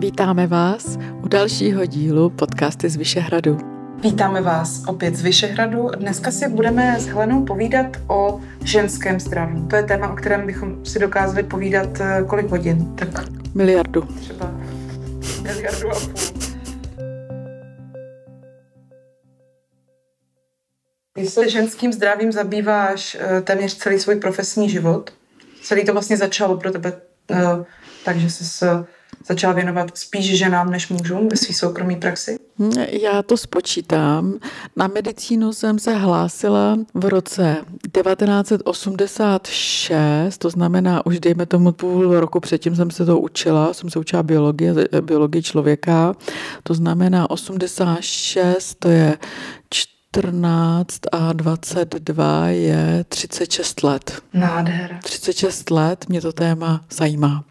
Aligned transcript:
Vítáme 0.00 0.46
vás 0.46 0.98
u 1.24 1.28
dalšího 1.28 1.86
dílu 1.86 2.30
podcasty 2.30 2.90
z 2.90 2.96
Vyšehradu. 2.96 3.58
Vítáme 4.02 4.40
vás 4.40 4.82
opět 4.86 5.16
z 5.16 5.22
Vyšehradu. 5.22 5.88
Dneska 5.96 6.30
si 6.30 6.48
budeme 6.48 7.00
s 7.00 7.06
Helenou 7.06 7.44
povídat 7.44 7.86
o 8.08 8.40
ženském 8.64 9.20
zdraví. 9.20 9.68
To 9.68 9.76
je 9.76 9.82
téma, 9.82 10.12
o 10.12 10.16
kterém 10.16 10.46
bychom 10.46 10.84
si 10.84 10.98
dokázali 10.98 11.42
povídat 11.42 12.00
eh, 12.00 12.24
kolik 12.26 12.46
hodin? 12.46 12.96
Tak 12.96 13.08
Miliardu. 13.54 14.02
třeba 14.02 14.54
miliardu 15.42 15.90
a 15.90 15.94
půl. 15.94 16.50
Ty 21.12 21.26
se 21.26 21.50
ženským 21.50 21.92
zdravím 21.92 22.32
zabýváš 22.32 23.16
eh, 23.20 23.40
téměř 23.40 23.76
celý 23.76 23.98
svůj 23.98 24.16
profesní 24.16 24.70
život. 24.70 25.10
Celý 25.62 25.84
to 25.84 25.92
vlastně 25.92 26.16
začalo 26.16 26.56
pro 26.56 26.70
tebe 26.70 26.92
eh, 27.30 27.64
takže 28.04 28.30
jsi 28.30 28.44
se 28.44 28.86
začala 29.28 29.52
věnovat 29.52 29.98
spíš 29.98 30.38
ženám 30.38 30.70
než 30.70 30.88
mužům 30.88 31.28
ve 31.28 31.36
své 31.36 31.54
soukromé 31.54 31.96
praxi? 31.96 32.38
Já 33.02 33.22
to 33.22 33.36
spočítám. 33.36 34.34
Na 34.76 34.86
medicínu 34.86 35.52
jsem 35.52 35.78
se 35.78 35.94
hlásila 35.94 36.78
v 36.94 37.04
roce 37.04 37.56
1986, 37.92 40.38
to 40.38 40.50
znamená 40.50 41.06
už 41.06 41.20
dejme 41.20 41.46
tomu 41.46 41.72
půl 41.72 42.20
roku 42.20 42.40
předtím 42.40 42.76
jsem 42.76 42.90
se 42.90 43.06
to 43.06 43.20
učila, 43.20 43.74
jsem 43.74 43.90
se 43.90 43.98
učila 43.98 44.22
biologii, 44.22 44.70
biologii 45.00 45.42
člověka, 45.42 46.14
to 46.62 46.74
znamená 46.74 47.30
86, 47.30 48.74
to 48.78 48.88
je 48.88 49.18
14 49.70 50.98
a 51.12 51.32
22 51.32 52.48
je 52.48 53.04
36 53.08 53.82
let. 53.82 54.22
Nádhera. 54.34 54.98
36 55.02 55.70
let 55.70 56.04
mě 56.08 56.20
to 56.20 56.32
téma 56.32 56.84
zajímá. 56.90 57.44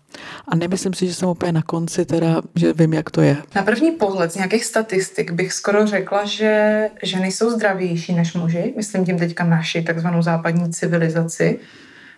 A 0.48 0.55
nemyslím 0.55 0.94
si, 0.94 1.08
že 1.08 1.14
jsem 1.14 1.30
úplně 1.30 1.52
na 1.52 1.62
konci, 1.62 2.06
teda, 2.06 2.42
že 2.56 2.73
vím, 2.73 2.94
jak 2.94 3.09
to 3.12 3.22
je. 3.22 3.38
Na 3.56 3.64
první 3.64 3.92
pohled 3.92 4.31
z 4.31 4.36
nějakých 4.36 4.66
statistik 4.66 5.31
bych 5.31 5.53
skoro 5.53 5.88
řekla, 5.88 6.26
že 6.26 6.89
ženy 7.03 7.31
jsou 7.31 7.50
zdravější 7.50 8.14
než 8.14 8.34
muži. 8.34 8.73
Myslím 8.78 9.06
tím 9.06 9.20
teďka 9.20 9.44
naši 9.44 9.81
takzvanou 9.81 10.22
západní 10.22 10.73
civilizaci. 10.73 11.59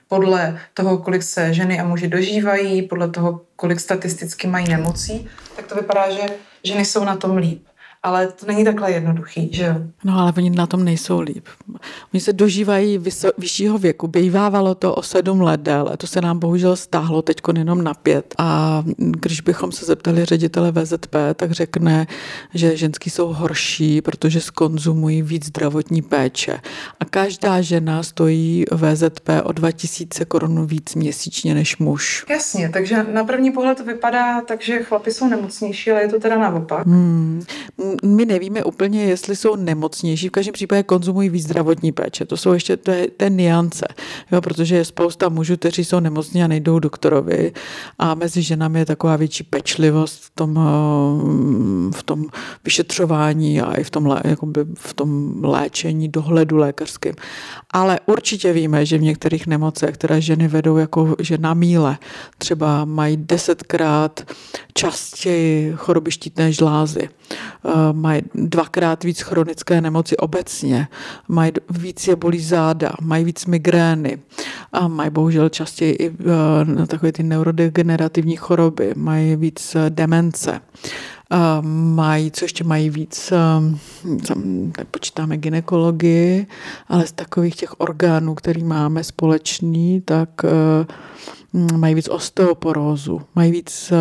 Podle 0.07 0.59
toho, 0.73 0.97
kolik 0.97 1.23
se 1.23 1.53
ženy 1.53 1.79
a 1.79 1.83
muži 1.83 2.07
dožívají, 2.07 2.81
podle 2.81 3.09
toho, 3.09 3.41
kolik 3.55 3.79
statisticky 3.79 4.47
mají 4.47 4.69
nemocí, 4.69 5.27
tak 5.55 5.67
to 5.67 5.75
vypadá, 5.75 6.11
že 6.11 6.21
ženy 6.63 6.85
jsou 6.85 7.05
na 7.05 7.15
tom 7.15 7.37
líp. 7.37 7.63
Ale 8.03 8.27
to 8.27 8.45
není 8.45 8.65
takhle 8.65 8.91
jednoduchý, 8.91 9.49
že 9.51 9.63
jo? 9.63 9.75
No 10.03 10.19
ale 10.19 10.33
oni 10.37 10.49
na 10.49 10.67
tom 10.67 10.83
nejsou 10.83 11.19
líp. 11.19 11.45
Oni 12.13 12.21
se 12.21 12.33
dožívají 12.33 12.97
vyso, 12.97 13.29
vyššího 13.37 13.77
věku. 13.77 14.07
Bývávalo 14.07 14.75
to 14.75 14.95
o 14.95 15.03
sedm 15.03 15.41
let 15.41 15.61
déle. 15.61 15.97
To 15.97 16.07
se 16.07 16.21
nám 16.21 16.39
bohužel 16.39 16.75
stáhlo 16.75 17.21
teď 17.21 17.37
jenom 17.57 17.83
na 17.83 17.93
pět. 17.93 18.35
A 18.37 18.83
když 18.97 19.41
bychom 19.41 19.71
se 19.71 19.85
zeptali 19.85 20.25
ředitele 20.25 20.71
VZP, 20.71 21.15
tak 21.35 21.51
řekne, 21.51 22.07
že 22.53 22.77
ženský 22.77 23.09
jsou 23.09 23.27
horší, 23.27 24.01
protože 24.01 24.41
skonzumují 24.41 25.21
víc 25.21 25.45
zdravotní 25.45 26.01
péče. 26.01 26.59
A 26.99 27.05
každá 27.05 27.61
žena 27.61 28.03
stojí 28.03 28.65
VZP 28.71 29.29
o 29.43 29.51
2000 29.51 30.25
korun 30.25 30.67
víc 30.67 30.95
měsíčně 30.95 31.53
než 31.53 31.77
muž. 31.77 32.25
Jasně, 32.29 32.69
takže 32.69 33.03
na 33.03 33.23
první 33.23 33.51
pohled 33.51 33.77
to 33.77 33.83
vypadá 33.83 34.41
tak, 34.41 34.61
že 34.61 34.83
chlapi 34.83 35.11
jsou 35.11 35.27
nemocnější, 35.27 35.91
ale 35.91 36.01
je 36.01 36.07
to 36.07 36.19
teda 36.19 36.39
naopak. 36.39 36.87
Hmm 36.87 37.43
my 38.05 38.25
nevíme 38.25 38.63
úplně, 38.63 39.03
jestli 39.03 39.35
jsou 39.35 39.55
nemocnější. 39.55 40.27
V 40.27 40.31
každém 40.31 40.53
případě 40.53 40.83
konzumují 40.83 41.29
víc 41.29 41.43
zdravotní 41.43 41.91
péče. 41.91 42.25
To 42.25 42.37
jsou 42.37 42.53
ještě 42.53 42.77
to 42.77 42.91
je 42.91 43.07
niance, 43.29 43.85
jo, 44.31 44.41
protože 44.41 44.75
je 44.75 44.85
spousta 44.85 45.29
mužů, 45.29 45.57
kteří 45.57 45.85
jsou 45.85 45.99
nemocní 45.99 46.43
a 46.43 46.47
nejdou 46.47 46.79
doktorovi 46.79 47.53
a 47.99 48.15
mezi 48.15 48.41
ženami 48.41 48.79
je 48.79 48.85
taková 48.85 49.15
větší 49.15 49.43
pečlivost 49.43 50.23
v 50.23 50.29
tom, 50.35 50.59
eh, 50.59 51.97
v 51.97 52.03
tom 52.03 52.25
vyšetřování 52.65 53.61
a 53.61 53.73
i 53.73 53.83
v 53.83 53.89
tom, 53.89 54.17
jakoby 54.23 54.65
v 54.77 54.93
tom 54.93 55.43
léčení, 55.43 56.09
dohledu 56.09 56.57
lékařským. 56.57 57.13
Ale 57.71 57.99
určitě 58.05 58.53
víme, 58.53 58.85
že 58.85 58.97
v 58.97 59.01
některých 59.01 59.47
nemocech, 59.47 59.93
které 59.93 60.21
ženy 60.21 60.47
vedou 60.47 60.77
jako 60.77 61.15
že 61.19 61.37
na 61.37 61.53
míle, 61.53 61.97
třeba 62.37 62.85
mají 62.85 63.17
desetkrát 63.17 64.21
častěji 64.73 65.73
choroby 65.75 66.11
štítné 66.11 66.51
žlázy, 66.51 67.09
eh, 67.09 67.69
mají 67.91 68.21
dvakrát 68.35 69.03
víc 69.03 69.21
chronické 69.21 69.81
nemoci 69.81 70.17
obecně, 70.17 70.87
mají 71.27 71.51
víc 71.69 72.07
je 72.07 72.15
bolí 72.15 72.39
záda, 72.39 72.91
mají 73.01 73.25
víc 73.25 73.45
migrény 73.45 74.17
a 74.73 74.87
mají 74.87 75.09
bohužel 75.09 75.49
častěji 75.49 75.91
i 75.93 76.09
eh, 76.09 76.87
takové 76.87 77.11
ty 77.11 77.23
neurodegenerativní 77.23 78.35
choroby, 78.35 78.93
mají 78.95 79.35
víc 79.35 79.75
eh, 79.75 79.89
demence. 79.89 80.61
Mají, 81.61 82.31
co 82.31 82.45
ještě 82.45 82.63
mají 82.63 82.89
víc, 82.89 83.33
počítáme 84.91 85.37
ginekologii, 85.37 86.47
ale 86.87 87.07
z 87.07 87.11
takových 87.11 87.55
těch 87.55 87.79
orgánů, 87.79 88.35
který 88.35 88.63
máme 88.63 89.03
společný, 89.03 90.01
tak 90.01 90.29
mají 91.53 91.95
víc 91.95 92.09
osteoporózu, 92.09 93.21
mají 93.35 93.51
víc 93.51 93.93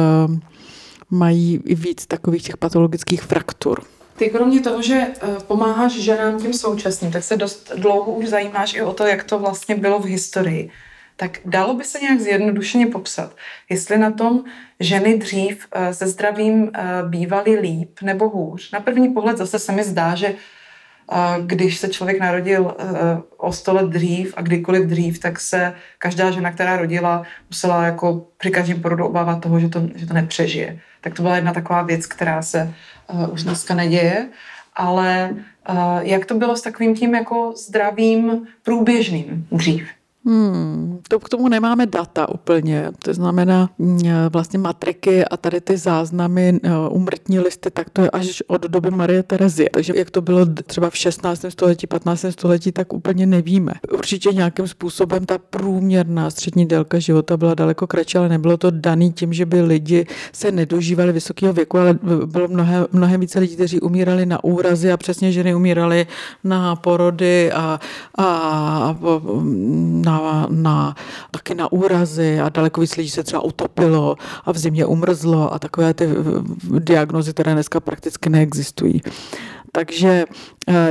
mají 1.11 1.61
i 1.65 1.75
víc 1.75 2.07
takových 2.07 2.43
těch 2.43 2.57
patologických 2.57 3.23
fraktur. 3.23 3.83
Ty 4.17 4.31
kromě 4.31 4.61
toho, 4.61 4.83
že 4.83 4.95
eh, 4.95 5.37
pomáháš 5.47 5.93
ženám 5.93 6.41
tím 6.41 6.53
současným, 6.53 7.13
tak 7.13 7.25
se 7.25 7.37
dost 7.37 7.73
dlouho 7.77 8.13
už 8.13 8.29
zajímáš 8.29 8.75
i 8.75 8.83
o 8.83 8.93
to, 8.93 9.07
jak 9.07 9.25
to 9.25 9.39
vlastně 9.39 9.75
bylo 9.75 9.99
v 9.99 10.05
historii. 10.05 10.71
Tak 11.17 11.39
dalo 11.45 11.75
by 11.75 11.85
se 11.85 12.01
nějak 12.01 12.21
zjednodušeně 12.21 12.87
popsat, 12.87 13.37
jestli 13.71 13.99
na 13.99 14.11
tom 14.11 14.45
ženy 14.81 15.19
dřív 15.19 15.67
eh, 15.73 15.95
se 15.95 16.09
zdravím 16.09 16.71
eh, 16.75 16.83
bývaly 17.09 17.61
líp 17.61 17.91
nebo 18.03 18.29
hůř. 18.29 18.73
Na 18.73 18.81
první 18.81 19.09
pohled 19.09 19.39
zase 19.39 19.59
se 19.59 19.73
mi 19.73 19.85
zdá, 19.85 20.15
že 20.15 20.35
když 21.47 21.79
se 21.79 21.89
člověk 21.89 22.21
narodil 22.21 22.77
o 23.37 23.53
sto 23.53 23.75
let 23.75 23.87
dřív 23.87 24.35
a 24.37 24.43
kdykoliv 24.43 24.87
dřív, 24.87 25.19
tak 25.19 25.41
se 25.41 25.75
každá 25.99 26.31
žena, 26.31 26.53
která 26.53 26.77
rodila, 26.77 27.23
musela 27.51 27.85
jako 27.85 28.27
při 28.39 28.51
každém 28.51 28.83
porodu 28.83 29.07
obávat 29.07 29.41
toho, 29.41 29.61
že 29.61 29.69
to, 29.69 29.83
že 29.95 30.07
to 30.07 30.15
nepřežije. 30.15 30.79
Tak 31.01 31.15
to 31.15 31.23
byla 31.23 31.37
jedna 31.37 31.53
taková 31.53 31.83
věc, 31.83 32.07
která 32.07 32.43
se 32.43 32.75
uh, 33.13 33.33
už 33.33 33.43
dneska 33.43 33.75
neděje. 33.75 34.29
Ale 34.77 35.31
uh, 35.69 35.77
jak 36.01 36.27
to 36.27 36.35
bylo 36.35 36.57
s 36.57 36.63
takovým 36.63 36.95
tím 36.95 37.15
jako 37.15 37.53
zdravým 37.57 38.47
průběžným 38.63 39.47
dřív? 39.53 40.00
Hmm, 40.27 41.01
to 41.09 41.21
k 41.21 41.29
tomu 41.29 41.49
nemáme 41.49 41.87
data 41.87 42.29
úplně, 42.29 42.91
to 42.99 43.15
znamená 43.15 43.71
mm, 43.79 44.01
vlastně 44.33 44.59
matriky 44.59 45.25
a 45.25 45.37
tady 45.37 45.61
ty 45.61 45.77
záznamy 45.77 46.61
umrtní 46.91 47.39
eh, 47.39 47.41
listy, 47.41 47.71
tak 47.71 47.91
to 47.91 48.03
je 48.03 48.11
až 48.11 48.43
od 48.47 48.63
doby 48.63 48.91
Marie 48.91 49.23
Terezie. 49.23 49.71
Takže 49.73 49.93
jak 49.97 50.11
to 50.11 50.21
bylo 50.21 50.47
třeba 50.47 50.91
v 50.91 50.97
16. 50.97 51.45
století, 51.49 51.87
15. 51.87 52.25
století, 52.31 52.73
tak 52.73 52.93
úplně 52.93 53.27
nevíme. 53.27 53.73
Určitě 53.93 54.33
nějakým 54.33 54.69
způsobem 54.69 55.27
ta 55.27 55.39
průměrná 55.39 56.31
střední 56.31 56.67
délka 56.67 56.99
života 56.99 57.37
byla 57.37 57.55
daleko 57.55 57.87
kratší, 57.87 58.19
ale 58.19 58.29
nebylo 58.29 58.57
to 58.57 58.71
daný 58.71 59.13
tím, 59.13 59.33
že 59.33 59.47
by 59.47 59.63
lidi 59.63 60.07
se 60.33 60.53
nedožívali 60.53 61.13
vysokého 61.13 61.53
věku, 61.53 61.79
ale 61.79 61.99
bylo 62.27 62.49
mnohé, 62.49 62.87
mnohem 62.93 63.21
více 63.21 63.39
lidí, 63.39 63.55
kteří 63.55 63.81
umírali 63.81 64.27
na 64.27 64.45
úrazy 64.45 64.93
a 64.93 64.97
přesně 64.97 65.33
ženy 65.33 65.55
umírali 65.55 66.07
na 66.45 66.77
porody 66.77 67.53
a, 67.53 67.81
a, 68.19 68.25
a 68.25 68.97
na 70.10 70.10
na, 70.11 70.47
na, 70.51 70.95
taky 71.31 71.55
na 71.55 71.73
úrazy 71.73 72.41
a 72.41 72.49
daleko 72.49 72.81
víc 72.81 72.97
lidí 72.97 73.11
se 73.11 73.23
třeba 73.23 73.43
utopilo 73.43 74.17
a 74.45 74.53
v 74.53 74.59
zimě 74.59 74.87
umrzlo 74.87 75.55
a 75.55 75.59
takové 75.59 75.95
ty 75.95 76.09
diagnozy, 76.79 77.33
které 77.33 77.53
dneska 77.53 77.81
prakticky 77.81 78.31
neexistují. 78.31 79.03
Takže 79.73 80.25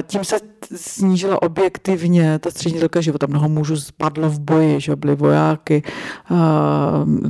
tím 0.08 0.24
se 0.24 0.40
snížila 0.76 1.42
objektivně 1.42 2.40
ta 2.40 2.52
střední 2.52 2.80
délka 2.80 3.02
života. 3.02 3.28
Mnoho 3.28 3.50
mužů 3.50 3.78
spadlo 3.78 4.30
v 4.30 4.40
boji, 4.40 4.82
že 4.82 4.96
byli 4.96 5.16
vojáky, 5.16 5.84
eh, 6.32 6.36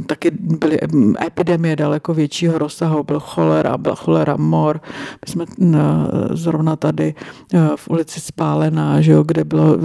taky 0.05 0.31
byly 0.39 0.79
epidemie 1.25 1.75
daleko 1.75 2.13
většího 2.13 2.57
rozsahu, 2.57 3.03
byl 3.03 3.19
cholera, 3.19 3.77
byla 3.77 3.95
cholera 3.95 4.35
mor. 4.37 4.81
My 5.25 5.31
jsme 5.31 5.45
eh, 5.61 5.77
zrovna 6.31 6.75
tady 6.75 7.15
v 7.75 7.87
ulici 7.89 8.21
Spálená, 8.21 9.01
že 9.01 9.11
jo, 9.11 9.23
kde 9.23 9.43
bylo, 9.43 9.77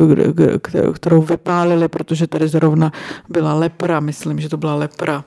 kterou 0.93 1.23
vypálili, 1.23 1.89
protože 1.89 2.27
tady 2.27 2.49
zrovna 2.49 2.93
byla 3.29 3.55
lepra, 3.55 4.01
myslím, 4.01 4.41
že 4.41 4.49
to 4.49 4.57
byla 4.57 4.75
lepra 4.75 5.25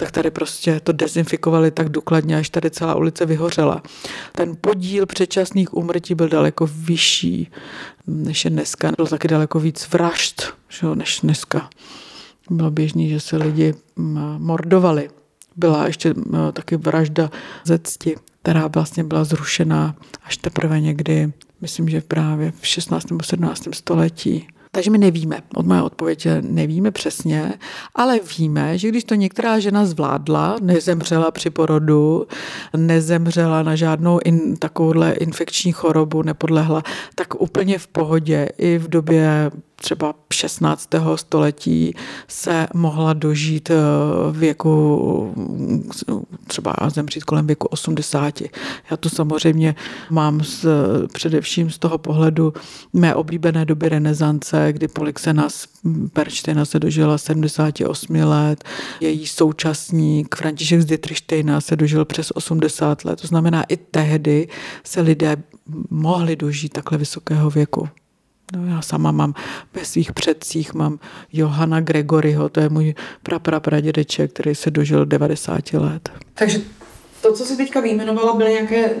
tak 0.00 0.10
tady 0.10 0.30
prostě 0.30 0.80
to 0.80 0.92
dezinfikovali 0.92 1.70
tak 1.70 1.88
důkladně, 1.88 2.36
až 2.36 2.50
tady 2.50 2.70
celá 2.70 2.94
ulice 2.94 3.26
vyhořela. 3.26 3.82
Ten 4.32 4.56
podíl 4.60 5.06
předčasných 5.06 5.74
úmrtí 5.74 6.14
byl 6.14 6.28
daleko 6.28 6.59
vyšší 6.66 7.50
než 8.06 8.44
je 8.44 8.50
dneska. 8.50 8.92
Bylo 8.96 9.08
taky 9.08 9.28
daleko 9.28 9.60
víc 9.60 9.88
vražd 9.92 10.42
že 10.68 10.86
jo, 10.86 10.94
než 10.94 11.20
dneska. 11.22 11.70
Bylo 12.50 12.70
běžný, 12.70 13.08
že 13.08 13.20
se 13.20 13.36
lidi 13.36 13.74
mordovali. 14.38 15.10
Byla 15.56 15.86
ještě 15.86 16.14
taky 16.52 16.76
vražda 16.76 17.30
ze 17.64 17.78
cti, 17.78 18.16
která 18.42 18.66
vlastně 18.66 19.04
byla 19.04 19.24
zrušená 19.24 19.96
až 20.22 20.36
teprve 20.36 20.80
někdy, 20.80 21.32
myslím, 21.60 21.88
že 21.88 22.00
právě 22.00 22.52
v 22.60 22.66
16. 22.66 23.10
nebo 23.10 23.24
17. 23.24 23.68
století 23.72 24.48
Takže 24.72 24.90
my 24.90 24.98
nevíme. 24.98 25.42
Od 25.54 25.66
moje 25.66 25.82
odpověď 25.82 26.26
nevíme 26.40 26.90
přesně, 26.90 27.52
ale 27.94 28.20
víme, 28.38 28.78
že 28.78 28.88
když 28.88 29.04
to 29.04 29.14
některá 29.14 29.58
žena 29.58 29.86
zvládla, 29.86 30.56
nezemřela 30.62 31.30
při 31.30 31.50
porodu, 31.50 32.26
nezemřela 32.76 33.62
na 33.62 33.76
žádnou 33.76 34.18
in, 34.24 34.56
takovouhle 34.56 35.12
infekční 35.12 35.72
chorobu, 35.72 36.22
nepodlehla, 36.22 36.82
tak 37.14 37.40
úplně 37.40 37.78
v 37.78 37.86
pohodě 37.86 38.48
i 38.58 38.78
v 38.78 38.88
době 38.88 39.50
třeba 39.82 40.14
16. 40.32 40.88
století 41.16 41.94
se 42.28 42.66
mohla 42.74 43.12
dožít 43.12 43.70
eh, 43.70 43.74
věku, 44.32 45.34
třeba 46.46 46.74
zemřít 46.88 47.24
kolem 47.24 47.46
věku 47.46 47.66
80. 47.66 48.40
Já 48.90 48.96
to 48.96 49.10
samozřejmě 49.10 49.74
mám 50.10 50.44
z, 50.44 50.66
především 51.12 51.70
z 51.70 51.78
toho 51.78 51.98
pohledu 51.98 52.52
mé 52.92 53.14
oblíbené 53.14 53.64
doby 53.64 53.88
renesance, 53.88 54.72
kdy 54.72 54.88
Polixena 54.88 55.48
z 55.48 55.68
Perština 56.12 56.64
se 56.64 56.78
dožila 56.78 57.18
78 57.18 58.14
let, 58.14 58.64
její 59.00 59.26
současník 59.26 60.36
František 60.36 60.80
z 60.80 60.84
Dietrichsteina 60.84 61.60
se 61.60 61.76
dožil 61.76 62.04
přes 62.04 62.30
80 62.30 63.04
let. 63.04 63.20
To 63.20 63.26
znamená, 63.26 63.62
i 63.62 63.76
tehdy 63.76 64.48
se 64.84 65.00
lidé 65.00 65.36
mohli 65.90 66.36
dožít 66.36 66.72
takhle 66.72 66.98
vysokého 66.98 67.50
věku. 67.50 67.88
No, 68.56 68.66
já 68.66 68.82
sama 68.82 69.12
mám 69.12 69.34
ve 69.72 69.84
svých 69.84 70.12
předcích 70.12 70.74
mám 70.74 70.98
Johana 71.32 71.80
Gregoryho, 71.80 72.48
to 72.48 72.60
je 72.60 72.68
můj 72.68 72.94
praprapradědeček, 73.22 74.32
který 74.32 74.54
se 74.54 74.70
dožil 74.70 75.06
90 75.06 75.72
let. 75.72 76.08
Takže 76.34 76.58
to, 77.22 77.32
co 77.32 77.44
si 77.44 77.56
teďka 77.56 77.80
vyjmenovala, 77.80 78.36
byly 78.36 78.52
nějaké 78.52 78.94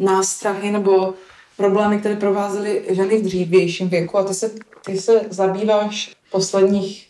nástrahy 0.00 0.70
nebo 0.70 1.14
problémy, 1.56 1.98
které 1.98 2.16
provázely 2.16 2.84
ženy 2.90 3.18
v 3.18 3.22
dřívějším 3.22 3.88
věku 3.88 4.18
a 4.18 4.24
ty 4.24 4.34
se, 4.34 4.50
ty 4.84 4.98
se 4.98 5.20
zabýváš 5.30 6.16
posledních 6.30 7.08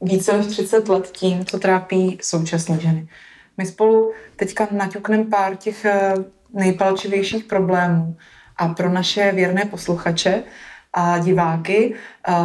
více 0.00 0.36
než 0.36 0.46
30 0.46 0.88
let 0.88 1.10
tím, 1.12 1.44
co 1.44 1.58
trápí 1.58 2.18
současné 2.22 2.80
ženy. 2.80 3.08
My 3.56 3.66
spolu 3.66 4.12
teďka 4.36 4.68
naťukneme 4.70 5.24
pár 5.24 5.56
těch 5.56 5.84
eh, 5.84 6.14
nejpalčivějších 6.54 7.44
problémů 7.44 8.16
a 8.56 8.68
pro 8.68 8.90
naše 8.90 9.32
věrné 9.32 9.64
posluchače 9.64 10.42
a 10.92 11.18
diváky 11.18 11.94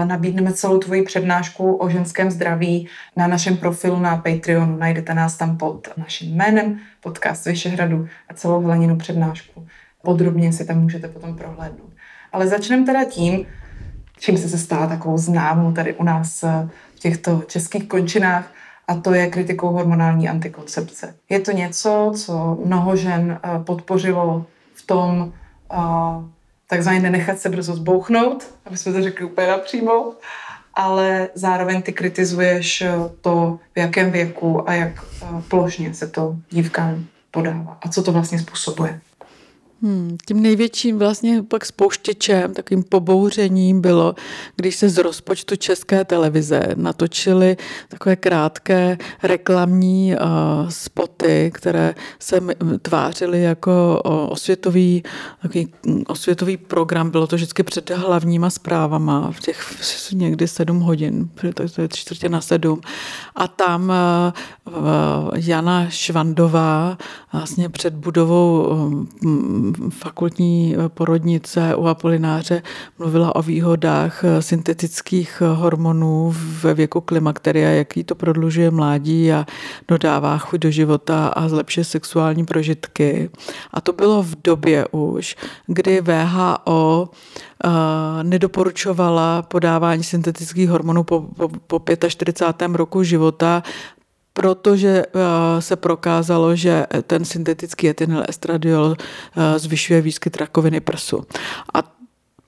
nabídneme 0.06 0.54
celou 0.54 0.78
tvoji 0.78 1.04
přednášku 1.04 1.76
o 1.76 1.90
ženském 1.90 2.32
zdraví 2.32 2.88
na 3.16 3.28
našem 3.28 3.58
profilu 3.58 4.00
na 4.00 4.18
Patreonu. 4.18 4.78
Najdete 4.78 5.14
nás 5.14 5.38
tam 5.38 5.58
pod 5.58 5.88
naším 5.98 6.36
jménem, 6.36 6.80
podcast 7.02 7.46
Vyšehradu 7.46 8.08
a 8.30 8.34
celou 8.34 8.62
hlaninu 8.62 8.98
přednášku. 8.98 9.68
Podrobně 10.02 10.54
si 10.54 10.66
tam 10.66 10.82
můžete 10.82 11.08
potom 11.08 11.36
prohlédnout. 11.36 11.90
Ale 12.32 12.48
začneme 12.48 12.86
teda 12.86 13.04
tím, 13.04 13.46
čím 14.20 14.38
se 14.38 14.50
se 14.50 14.58
stala 14.58 14.88
takovou 14.88 15.18
známou 15.18 15.72
tady 15.72 15.94
u 15.94 16.04
nás 16.04 16.44
eh, 16.44 16.70
v 16.96 17.00
těchto 17.00 17.44
českých 17.48 17.88
končinách, 17.88 18.52
a 18.88 18.96
to 18.96 19.14
je 19.14 19.28
kritikou 19.28 19.70
hormonální 19.70 20.30
antikoncepce. 20.30 21.16
Je 21.30 21.40
to 21.40 21.52
něco, 21.52 22.12
co 22.16 22.58
mnoho 22.66 22.96
žen 22.96 23.40
eh, 23.44 23.64
podpořilo 23.64 24.46
v 24.74 24.88
tom, 24.88 25.34
eh, 25.74 25.78
takzvaně 26.74 27.00
nenechat 27.00 27.40
se 27.40 27.50
brzo 27.50 27.76
zbouchnout, 27.76 28.44
aby 28.66 28.78
jsme 28.78 28.94
to 28.94 29.04
řekli 29.04 29.26
úplně 29.26 29.48
napřímo, 29.48 30.14
ale 30.74 31.30
zároveň 31.36 31.82
ty 31.82 31.94
kritizuješ 31.94 32.84
to, 33.22 33.60
v 33.76 33.80
jakém 33.80 34.12
věku 34.12 34.70
a 34.70 34.74
jak 34.74 35.06
plošně 35.48 35.94
se 35.94 36.08
to 36.08 36.36
dívkám 36.50 37.06
podává 37.32 37.78
a 37.82 37.90
co 37.90 38.04
to 38.04 38.12
vlastně 38.12 38.40
způsobuje. 38.40 39.00
Hmm, 39.84 40.18
tím 40.26 40.42
největším 40.42 41.00
vlastně 41.00 41.44
pak 41.44 41.66
spouštěčem, 41.66 42.54
takovým 42.54 42.84
pobouřením 42.84 43.82
bylo, 43.82 44.16
když 44.56 44.76
se 44.76 44.90
z 44.90 44.98
rozpočtu 44.98 45.56
České 45.56 46.06
televize 46.06 46.62
natočily 46.76 47.58
takové 47.90 48.16
krátké 48.16 48.98
reklamní 49.24 50.16
uh, 50.16 50.70
spoty, 50.70 51.52
které 51.54 51.96
se 52.20 52.42
tvářily 52.82 53.42
jako 53.42 54.02
osvětový, 54.30 55.04
takový 55.42 55.74
hm, 55.88 56.04
osvětový 56.08 56.58
program. 56.58 57.10
Bylo 57.10 57.28
to 57.28 57.36
vždycky 57.36 57.64
před 57.64 57.90
hlavníma 57.90 58.50
zprávama 58.50 59.32
v 59.32 59.40
těch 59.40 59.76
někdy 60.14 60.48
sedm 60.48 60.80
hodin, 60.80 61.30
to 61.54 61.82
je 61.82 61.88
čtvrtě 61.88 62.30
na 62.30 62.42
sedm. 62.42 62.82
A 63.36 63.48
tam 63.48 63.92
uh, 64.68 65.30
Jana 65.36 65.90
Švandová 65.90 66.98
vlastně 67.34 67.70
před 67.70 67.94
budovou 67.94 68.68
um, 69.24 69.73
fakultní 69.90 70.76
eh, 70.76 70.90
porodnice 70.90 71.76
u 71.76 71.86
Apolináře 71.86 72.62
mluvila 73.00 73.36
o 73.36 73.42
výhodách 73.42 74.24
eh, 74.24 74.42
syntetických 74.42 75.42
eh, 75.42 75.48
hormonů 75.56 76.34
ve 76.62 76.74
věku 76.74 77.02
klimakteria, 77.02 77.70
jaký 77.70 78.04
to 78.04 78.16
prodlužuje 78.16 78.72
mládí 78.72 79.32
a 79.32 79.46
dodává 79.88 80.38
chuť 80.38 80.60
do 80.60 80.72
života 80.72 81.28
a 81.28 81.50
zlepšuje 81.50 81.84
sexuální 81.84 82.46
prožitky. 82.46 83.30
A 83.74 83.82
to 83.82 83.94
bylo 83.94 84.24
v 84.24 84.36
době 84.44 84.88
už, 84.92 85.36
kdy 85.68 86.02
VHO 86.02 87.10
nedoporučovala 88.24 89.42
podávání 89.42 90.04
syntetických 90.04 90.70
hormonů 90.70 91.04
po, 91.04 91.22
po, 91.22 91.50
po 91.80 91.82
45. 92.08 92.76
roku 92.76 93.04
života 93.04 93.64
protože 94.34 95.06
eh, 95.06 95.62
se 95.62 95.76
prokázalo, 95.76 96.56
že 96.56 96.86
ten 97.08 97.26
syntetický 97.26 97.90
etynyl 97.90 98.24
estradiol 98.30 98.96
eh, 98.96 99.60
zvyšuje 99.60 100.02
výskyt 100.02 100.38
rakoviny 100.38 100.80
prsu. 100.80 101.24
A 101.74 101.94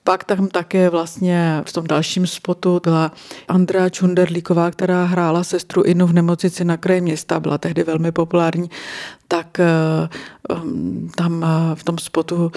pak 0.04 0.24
tam 0.24 0.48
také 0.48 0.90
vlastně 0.90 1.62
v 1.66 1.72
tom 1.72 1.86
dalším 1.86 2.26
spotu 2.26 2.80
byla 2.82 3.12
Andrea 3.48 3.88
Čunderlíková, 3.88 4.70
která 4.70 5.04
hrála 5.04 5.44
sestru 5.44 5.82
Inu 5.82 6.06
v 6.06 6.12
nemocnici 6.12 6.64
na 6.64 6.76
kraji 6.76 7.00
města, 7.00 7.40
byla 7.40 7.58
tehdy 7.58 7.82
velmi 7.82 8.12
populární, 8.12 8.70
tak 9.28 9.60
eh, 9.60 10.08
tam 11.16 11.46
v 11.74 11.84
tom 11.84 11.98
spotu 11.98 12.52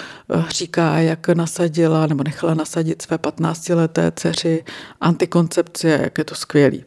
říká, 0.48 0.98
jak 0.98 1.28
nasadila 1.28 2.06
nebo 2.06 2.24
nechala 2.24 2.54
nasadit 2.54 3.02
své 3.02 3.16
15-leté 3.16 4.12
dceři 4.16 4.64
antikoncepci, 5.00 5.88
jak 5.88 6.18
je 6.18 6.24
to 6.24 6.34
skvělý. 6.34 6.84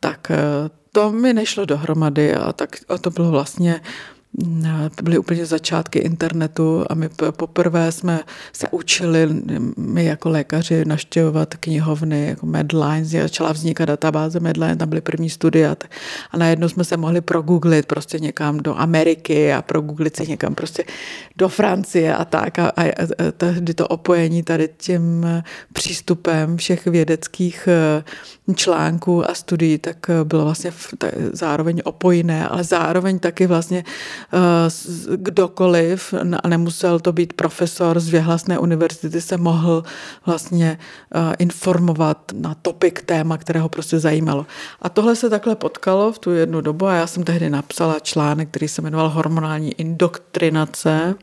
Tak 0.00 0.30
to 0.94 1.12
mi 1.12 1.32
nešlo 1.32 1.64
dohromady 1.64 2.34
a, 2.34 2.52
tak, 2.52 2.76
a 2.88 2.98
to 2.98 3.10
bylo 3.10 3.30
vlastně 3.30 3.80
byly 5.02 5.18
úplně 5.18 5.46
začátky 5.46 5.98
internetu 5.98 6.84
a 6.90 6.94
my 6.94 7.08
poprvé 7.36 7.92
jsme 7.92 8.20
se 8.52 8.68
učili, 8.70 9.28
my 9.76 10.04
jako 10.04 10.30
lékaři, 10.30 10.84
naštěvovat 10.84 11.54
knihovny 11.54 12.26
jako 12.26 12.46
Medlines, 12.46 13.08
začala 13.08 13.52
vznikat 13.52 13.84
databáze 13.84 14.40
Medline, 14.40 14.76
tam 14.76 14.88
byly 14.88 15.00
první 15.00 15.30
studia 15.30 15.76
a 16.30 16.36
najednou 16.36 16.68
jsme 16.68 16.84
se 16.84 16.96
mohli 16.96 17.20
progooglit 17.20 17.86
prostě 17.86 18.18
někam 18.18 18.58
do 18.58 18.74
Ameriky 18.74 19.52
a 19.52 19.62
progooglit 19.62 20.16
se 20.16 20.26
někam 20.26 20.54
prostě 20.54 20.84
do 21.36 21.48
Francie 21.48 22.16
a 22.16 22.24
tak. 22.24 22.58
A, 22.58 22.68
a, 22.68 22.82
a 22.82 23.04
tehdy 23.36 23.74
to 23.74 23.88
opojení 23.88 24.42
tady 24.42 24.68
tím 24.76 25.26
přístupem 25.72 26.56
všech 26.56 26.86
vědeckých 26.86 27.68
eh, 27.68 28.04
článků 28.54 29.30
a 29.30 29.34
studií, 29.34 29.78
tak 29.78 29.96
bylo 30.24 30.44
vlastně 30.44 30.72
zároveň 31.32 31.80
opojné, 31.84 32.48
ale 32.48 32.64
zároveň 32.64 33.18
taky 33.18 33.46
vlastně 33.46 33.84
Eh, 34.23 34.23
kdokoliv, 35.16 36.14
a 36.42 36.48
nemusel 36.48 37.00
to 37.00 37.12
být 37.12 37.32
profesor 37.32 38.00
z 38.00 38.08
věhlasné 38.08 38.58
univerzity, 38.58 39.20
se 39.20 39.36
mohl 39.36 39.82
vlastně 40.26 40.78
eh, 41.14 41.34
informovat 41.38 42.32
na 42.34 42.54
topik 42.54 43.02
téma, 43.02 43.38
které 43.38 43.60
ho 43.60 43.68
prostě 43.68 43.98
zajímalo. 43.98 44.46
A 44.82 44.88
tohle 44.88 45.16
se 45.16 45.30
takhle 45.30 45.56
potkalo 45.56 46.12
v 46.12 46.18
tu 46.18 46.30
jednu 46.30 46.60
dobu 46.60 46.86
a 46.86 46.94
já 46.94 47.06
jsem 47.06 47.24
tehdy 47.24 47.50
napsala 47.50 48.00
článek, 48.00 48.48
který 48.48 48.68
se 48.68 48.82
jmenoval 48.82 49.08
Hormonální 49.08 49.72
indoktrinace 49.72 51.14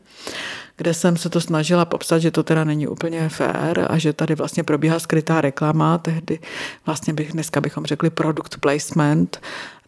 kde 0.76 0.94
jsem 0.94 1.16
se 1.16 1.28
to 1.28 1.40
snažila 1.40 1.84
popsat, 1.84 2.18
že 2.18 2.30
to 2.30 2.42
teda 2.42 2.64
není 2.64 2.86
úplně 2.86 3.28
fér 3.28 3.86
a 3.90 3.98
že 3.98 4.12
tady 4.12 4.34
vlastně 4.34 4.62
probíhá 4.62 4.98
skrytá 4.98 5.40
reklama, 5.40 5.98
tehdy 5.98 6.38
vlastně 6.86 7.12
bych, 7.12 7.32
dneska 7.32 7.60
bychom 7.60 7.84
řekli 7.84 8.10
product 8.10 8.56
placement, 8.60 9.40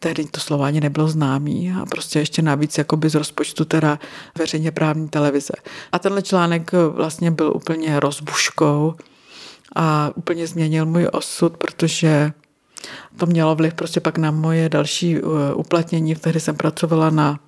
tehdy 0.05 0.25
to 0.25 0.41
slovo 0.41 0.65
ani 0.65 0.81
nebylo 0.81 1.09
známý 1.09 1.73
a 1.81 1.87
prostě 1.87 2.19
ještě 2.19 2.43
navíc 2.43 2.79
jakoby 2.79 3.09
z 3.09 3.15
rozpočtu 3.15 3.65
teda 3.65 3.99
veřejně 4.39 4.73
právní 4.73 5.09
televize. 5.09 5.53
A 5.93 5.99
tenhle 5.99 6.23
článek 6.23 6.73
vlastně 6.73 7.31
byl 7.31 7.53
úplně 7.57 8.01
rozbuškou 8.01 8.95
a 9.77 10.11
úplně 10.15 10.47
změnil 10.47 10.87
můj 10.87 11.09
osud, 11.13 11.57
protože 11.57 12.33
to 13.17 13.27
mělo 13.27 13.55
vliv 13.55 13.75
prostě 13.75 14.01
pak 14.01 14.19
na 14.19 14.31
moje 14.31 14.69
další 14.69 15.21
uh, 15.21 15.33
uplatnění. 15.55 16.15
Tehdy 16.15 16.41
jsem 16.41 16.57
pracovala 16.57 17.11
na 17.11 17.41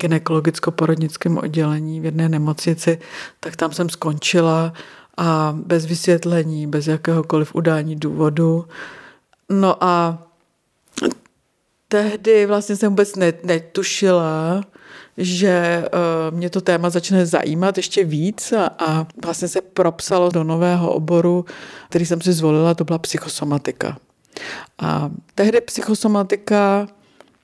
gynekologicko-porodnickém 0.00 1.38
oddělení 1.38 2.00
v 2.00 2.04
jedné 2.04 2.28
nemocnici, 2.28 2.98
tak 3.40 3.56
tam 3.56 3.72
jsem 3.72 3.88
skončila 3.88 4.72
a 5.16 5.52
bez 5.66 5.86
vysvětlení, 5.86 6.66
bez 6.66 6.86
jakéhokoliv 6.86 7.54
udání 7.54 7.96
důvodu. 7.96 8.64
No 9.50 9.84
a 9.84 10.27
tehdy 11.88 12.46
vlastně 12.46 12.76
jsem 12.76 12.90
vůbec 12.90 13.12
netušila, 13.44 14.64
že 15.16 15.84
uh, 16.30 16.36
mě 16.36 16.50
to 16.50 16.60
téma 16.60 16.90
začne 16.90 17.26
zajímat 17.26 17.76
ještě 17.76 18.04
víc 18.04 18.52
a, 18.52 19.06
vlastně 19.24 19.48
se 19.48 19.60
propsalo 19.60 20.30
do 20.30 20.44
nového 20.44 20.92
oboru, 20.92 21.44
který 21.88 22.06
jsem 22.06 22.20
si 22.20 22.32
zvolila, 22.32 22.74
to 22.74 22.84
byla 22.84 22.98
psychosomatika. 22.98 23.98
A 24.78 25.10
tehdy 25.34 25.60
psychosomatika 25.60 26.88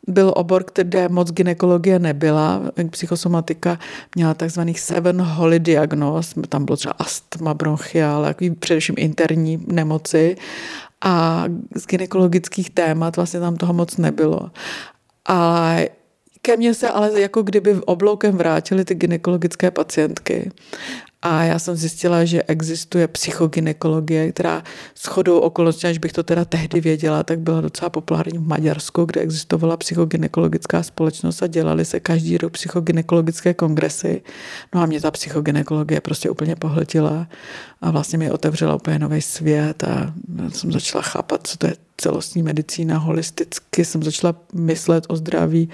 byl 0.08 0.32
obor, 0.36 0.64
kde 0.74 1.08
moc 1.08 1.32
ginekologie 1.32 1.98
nebyla. 1.98 2.62
Psychosomatika 2.90 3.78
měla 4.14 4.34
takzvaných 4.34 4.80
seven 4.80 5.22
holy 5.22 5.58
diagnóz. 5.58 6.34
Tam 6.48 6.64
bylo 6.64 6.76
třeba 6.76 6.94
astma, 6.98 7.54
bronchial, 7.54 8.22
takový 8.22 8.50
především 8.50 8.94
interní 8.98 9.64
nemoci. 9.66 10.36
A 11.04 11.44
z 11.76 11.86
ginekologických 11.86 12.70
témat 12.70 13.16
vlastně 13.16 13.40
tam 13.40 13.56
toho 13.56 13.72
moc 13.72 13.96
nebylo. 13.96 14.50
A 15.28 15.76
ke 16.42 16.56
mně 16.56 16.74
se 16.74 16.88
ale 16.88 17.20
jako 17.20 17.42
kdyby 17.42 17.74
obloukem 17.74 18.36
vrátily 18.36 18.84
ty 18.84 18.94
gynekologické 18.94 19.70
pacientky. 19.70 20.50
A 21.26 21.42
já 21.42 21.58
jsem 21.58 21.76
zjistila, 21.76 22.24
že 22.24 22.42
existuje 22.42 23.08
psychogynekologie, 23.08 24.32
která 24.32 24.62
s 24.94 25.06
chodou 25.06 25.38
okolností, 25.38 25.86
až 25.86 25.98
bych 25.98 26.12
to 26.12 26.22
teda 26.22 26.44
tehdy 26.44 26.80
věděla, 26.80 27.22
tak 27.22 27.38
byla 27.38 27.60
docela 27.60 27.90
populární 27.90 28.38
v 28.38 28.46
Maďarsku, 28.46 29.04
kde 29.04 29.20
existovala 29.20 29.76
psychogynekologická 29.76 30.82
společnost 30.82 31.42
a 31.42 31.46
dělali 31.46 31.84
se 31.84 32.00
každý 32.00 32.38
rok 32.38 32.52
psychogynekologické 32.52 33.54
kongresy. 33.54 34.22
No 34.74 34.80
a 34.80 34.86
mě 34.86 35.00
ta 35.00 35.10
psychogynekologie 35.10 36.00
prostě 36.00 36.30
úplně 36.30 36.56
pohltila 36.56 37.28
a 37.80 37.90
vlastně 37.90 38.18
mi 38.18 38.30
otevřela 38.30 38.74
úplně 38.74 38.98
nový 38.98 39.22
svět 39.22 39.84
a 39.84 40.14
jsem 40.48 40.72
začala 40.72 41.02
chápat, 41.02 41.46
co 41.46 41.56
to 41.56 41.66
je 41.66 41.76
celostní 41.96 42.42
medicína, 42.42 42.98
holisticky 42.98 43.84
jsem 43.84 44.02
začala 44.02 44.34
myslet 44.52 45.04
o 45.08 45.16
zdraví 45.16 45.68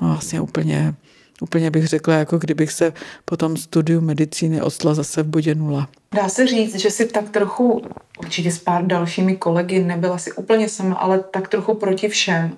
no 0.00 0.08
vlastně 0.08 0.40
úplně 0.40 0.94
úplně 1.40 1.70
bych 1.70 1.86
řekla, 1.86 2.14
jako 2.14 2.38
kdybych 2.38 2.72
se 2.72 2.92
po 3.24 3.36
tom 3.36 3.56
studiu 3.56 4.00
medicíny 4.00 4.62
odstla 4.62 4.94
zase 4.94 5.22
v 5.22 5.26
bodě 5.26 5.54
nula. 5.54 5.88
Dá 6.14 6.28
se 6.28 6.46
říct, 6.46 6.74
že 6.74 6.90
si 6.90 7.06
tak 7.06 7.30
trochu, 7.30 7.82
určitě 8.18 8.52
s 8.52 8.58
pár 8.58 8.86
dalšími 8.86 9.36
kolegy, 9.36 9.84
nebyla 9.84 10.18
si 10.18 10.32
úplně 10.32 10.68
sama, 10.68 10.96
ale 10.96 11.18
tak 11.18 11.48
trochu 11.48 11.74
proti 11.74 12.08
všem, 12.08 12.56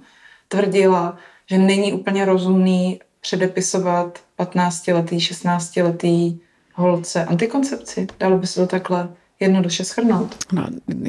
tvrdila, 0.48 1.16
že 1.50 1.58
není 1.58 1.92
úplně 1.92 2.24
rozumný 2.24 3.00
předepisovat 3.20 4.18
15-letý, 4.38 5.18
16-letý 5.18 6.40
holce 6.74 7.24
antikoncepci. 7.24 8.06
Dalo 8.20 8.38
by 8.38 8.46
se 8.46 8.60
to 8.60 8.66
takhle 8.66 9.08
jednoduše 9.42 9.84
schrnout. 9.84 10.36
No, 10.52 10.66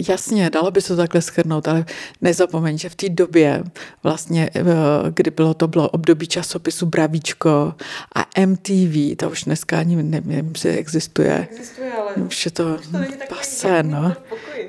jasně, 0.07 0.49
dalo 0.49 0.71
by 0.71 0.81
se 0.81 0.87
to 0.87 0.97
takhle 0.97 1.21
schrnout, 1.21 1.67
ale 1.67 1.85
nezapomeň, 2.21 2.77
že 2.77 2.89
v 2.89 2.95
té 2.95 3.09
době 3.09 3.63
vlastně, 4.03 4.49
eh, 4.55 4.63
kdy 5.13 5.31
bylo 5.31 5.53
to 5.53 5.67
bylo 5.67 5.89
období 5.89 6.27
časopisu 6.27 6.85
Bravíčko 6.85 7.73
a 8.15 8.25
MTV, 8.45 9.15
to 9.15 9.29
už 9.29 9.43
dneska 9.43 9.79
ani 9.79 10.03
nevím, 10.03 10.49
jestli 10.53 10.77
existuje. 10.77 11.47
Existuje, 11.51 11.91
ale 11.93 12.25
už 12.25 12.45
je 12.45 12.51
to, 12.51 12.77
to 12.77 12.97
pasé, 13.29 13.83
no. 13.83 14.13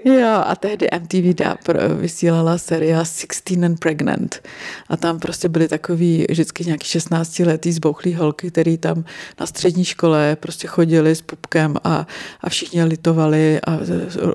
Jo, 0.06 0.42
a 0.44 0.56
tehdy 0.56 0.88
MTV 1.00 1.34
dá, 1.34 1.56
vysílala 1.94 2.58
seria 2.58 3.04
Sixteen 3.04 3.64
and 3.64 3.80
Pregnant. 3.80 4.40
A 4.88 4.96
tam 4.96 5.18
prostě 5.18 5.48
byly 5.48 5.68
takový 5.68 6.26
vždycky 6.30 6.64
nějaký 6.64 6.86
16 6.86 7.38
letý 7.38 7.72
zbouchlý 7.72 8.14
holky, 8.14 8.50
který 8.50 8.78
tam 8.78 9.04
na 9.40 9.46
střední 9.46 9.84
škole 9.84 10.36
prostě 10.40 10.68
chodili 10.68 11.14
s 11.14 11.22
pupkem 11.22 11.76
a, 11.84 12.06
a 12.40 12.48
všichni 12.48 12.84
litovali 12.84 13.60
a 13.66 13.78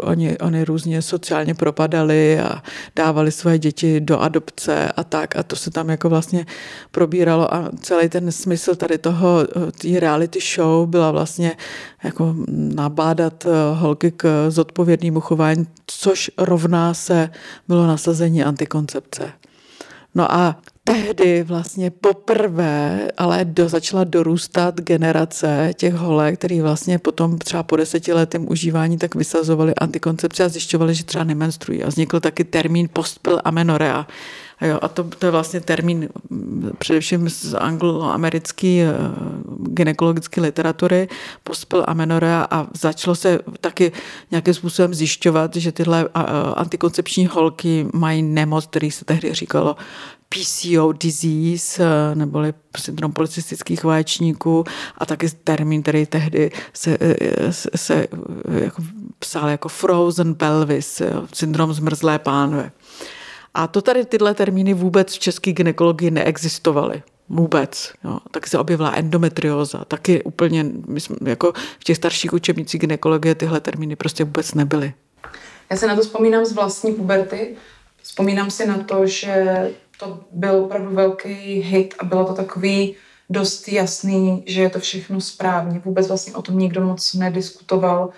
oni, 0.01 0.37
oni 0.37 0.63
různě 0.63 1.01
sociálně 1.01 1.53
propadali 1.55 2.39
a 2.39 2.63
dávali 2.95 3.31
své 3.31 3.59
děti 3.59 3.99
do 3.99 4.19
adopce 4.19 4.91
a 4.91 5.03
tak. 5.03 5.35
A 5.35 5.43
to 5.43 5.55
se 5.55 5.71
tam 5.71 5.89
jako 5.89 6.09
vlastně 6.09 6.45
probíralo 6.91 7.53
a 7.53 7.69
celý 7.81 8.09
ten 8.09 8.31
smysl 8.31 8.75
tady 8.75 8.97
toho, 8.97 9.47
té 9.81 9.99
reality 9.99 10.39
show 10.55 10.89
byla 10.89 11.11
vlastně 11.11 11.57
jako 12.03 12.35
nabádat 12.49 13.45
eh, 13.45 13.49
holky 13.73 14.11
k 14.11 14.45
zodpovědnému 14.49 15.19
chování, 15.19 15.58
což 15.87 16.31
rovná 16.37 16.93
se 16.93 17.29
bylo 17.67 17.87
nasazení 17.87 18.43
antikoncepce. 18.43 19.31
No 20.15 20.31
a 20.31 20.61
tehdy 20.83 21.43
vlastně 21.43 21.91
poprvé 21.91 23.07
ale 23.17 23.45
do, 23.45 23.69
začala 23.69 24.03
dorůstat 24.03 24.81
generace 24.81 25.71
těch 25.77 25.93
holek, 25.93 26.39
který 26.39 26.61
vlastně 26.61 26.99
potom 26.99 27.37
třeba 27.37 27.63
po 27.63 27.75
desetiletém 27.75 28.49
užívání 28.49 28.97
tak 28.97 29.15
vysazovali 29.15 29.75
antikoncepci 29.75 30.43
a 30.43 30.49
zjišťovali, 30.49 30.95
že 30.95 31.03
třeba 31.03 31.23
nemenstruují. 31.23 31.83
A 31.83 31.87
vznikl 31.87 32.19
taky 32.19 32.43
termín 32.43 32.89
postpil 32.93 33.41
amenorrea. 33.43 34.07
A, 34.59 34.65
jo, 34.65 34.79
a 34.81 34.87
to, 34.87 35.03
to 35.03 35.25
je 35.25 35.31
vlastně 35.31 35.61
termín 35.61 36.09
mm, 36.29 36.71
především 36.77 37.29
z 37.29 37.53
angloamerické 37.53 38.67
eh, 38.67 38.95
gynekologické 39.59 40.41
literatury, 40.41 41.07
postpil 41.43 41.85
amenorrea 41.87 42.47
a 42.51 42.67
začalo 42.79 43.15
se 43.15 43.39
taky 43.61 43.91
nějakým 44.31 44.53
způsobem 44.53 44.93
zjišťovat, 44.93 45.55
že 45.55 45.71
tyhle 45.71 46.09
antikoncepční 46.55 47.27
holky 47.27 47.87
mají 47.93 48.21
nemoc, 48.21 48.65
který 48.65 48.91
se 48.91 49.05
tehdy 49.05 49.33
říkalo 49.33 49.75
PCO 50.29 50.91
disease, 50.91 51.83
eh, 51.83 52.15
neboli 52.15 52.53
syndrom 52.77 53.11
policistických 53.11 53.83
vaječníků 53.83 54.63
a 54.97 55.05
taky 55.05 55.29
termín, 55.29 55.81
který 55.81 56.05
tehdy 56.05 56.51
se, 56.73 56.97
eh, 57.01 57.53
se, 57.53 57.69
se 57.75 58.07
jako 58.61 58.83
psal 59.19 59.49
jako 59.49 59.69
frozen 59.69 60.35
pelvis, 60.35 61.01
syndrom 61.33 61.73
zmrzlé 61.73 62.19
pánve. 62.19 62.71
A 63.53 63.67
to 63.67 63.81
tady 63.81 64.05
tyhle 64.05 64.33
termíny 64.33 64.73
vůbec 64.73 65.13
v 65.13 65.19
české 65.19 65.51
gynekologii 65.51 66.11
neexistovaly. 66.11 67.03
Vůbec. 67.29 67.93
Jo. 68.03 68.19
Tak 68.31 68.47
se 68.47 68.59
objevila 68.59 68.91
endometrióza. 68.91 69.85
Taky 69.85 70.23
úplně, 70.23 70.65
my 70.87 70.99
jsme, 70.99 71.15
jako 71.25 71.53
v 71.79 71.83
těch 71.83 71.97
starších 71.97 72.33
učebnicích 72.33 72.81
gynekologie 72.81 73.35
tyhle 73.35 73.59
termíny 73.59 73.95
prostě 73.95 74.23
vůbec 74.23 74.53
nebyly. 74.53 74.93
Já 75.69 75.77
se 75.77 75.87
na 75.87 75.95
to 75.95 76.01
vzpomínám 76.01 76.45
z 76.45 76.53
vlastní 76.53 76.93
puberty. 76.93 77.55
Vzpomínám 78.01 78.51
si 78.51 78.67
na 78.67 78.77
to, 78.77 79.07
že 79.07 79.69
to 79.99 80.19
byl 80.31 80.55
opravdu 80.55 80.95
velký 80.95 81.29
hit 81.59 81.95
a 81.99 82.05
bylo 82.05 82.25
to 82.25 82.33
takový 82.33 82.95
dost 83.29 83.67
jasný, 83.67 84.43
že 84.47 84.61
je 84.61 84.69
to 84.69 84.79
všechno 84.79 85.21
správně. 85.21 85.81
Vůbec 85.85 86.07
vlastně 86.07 86.33
o 86.33 86.41
tom 86.41 86.59
nikdo 86.59 86.81
moc 86.81 87.13
nediskutoval. 87.13 88.09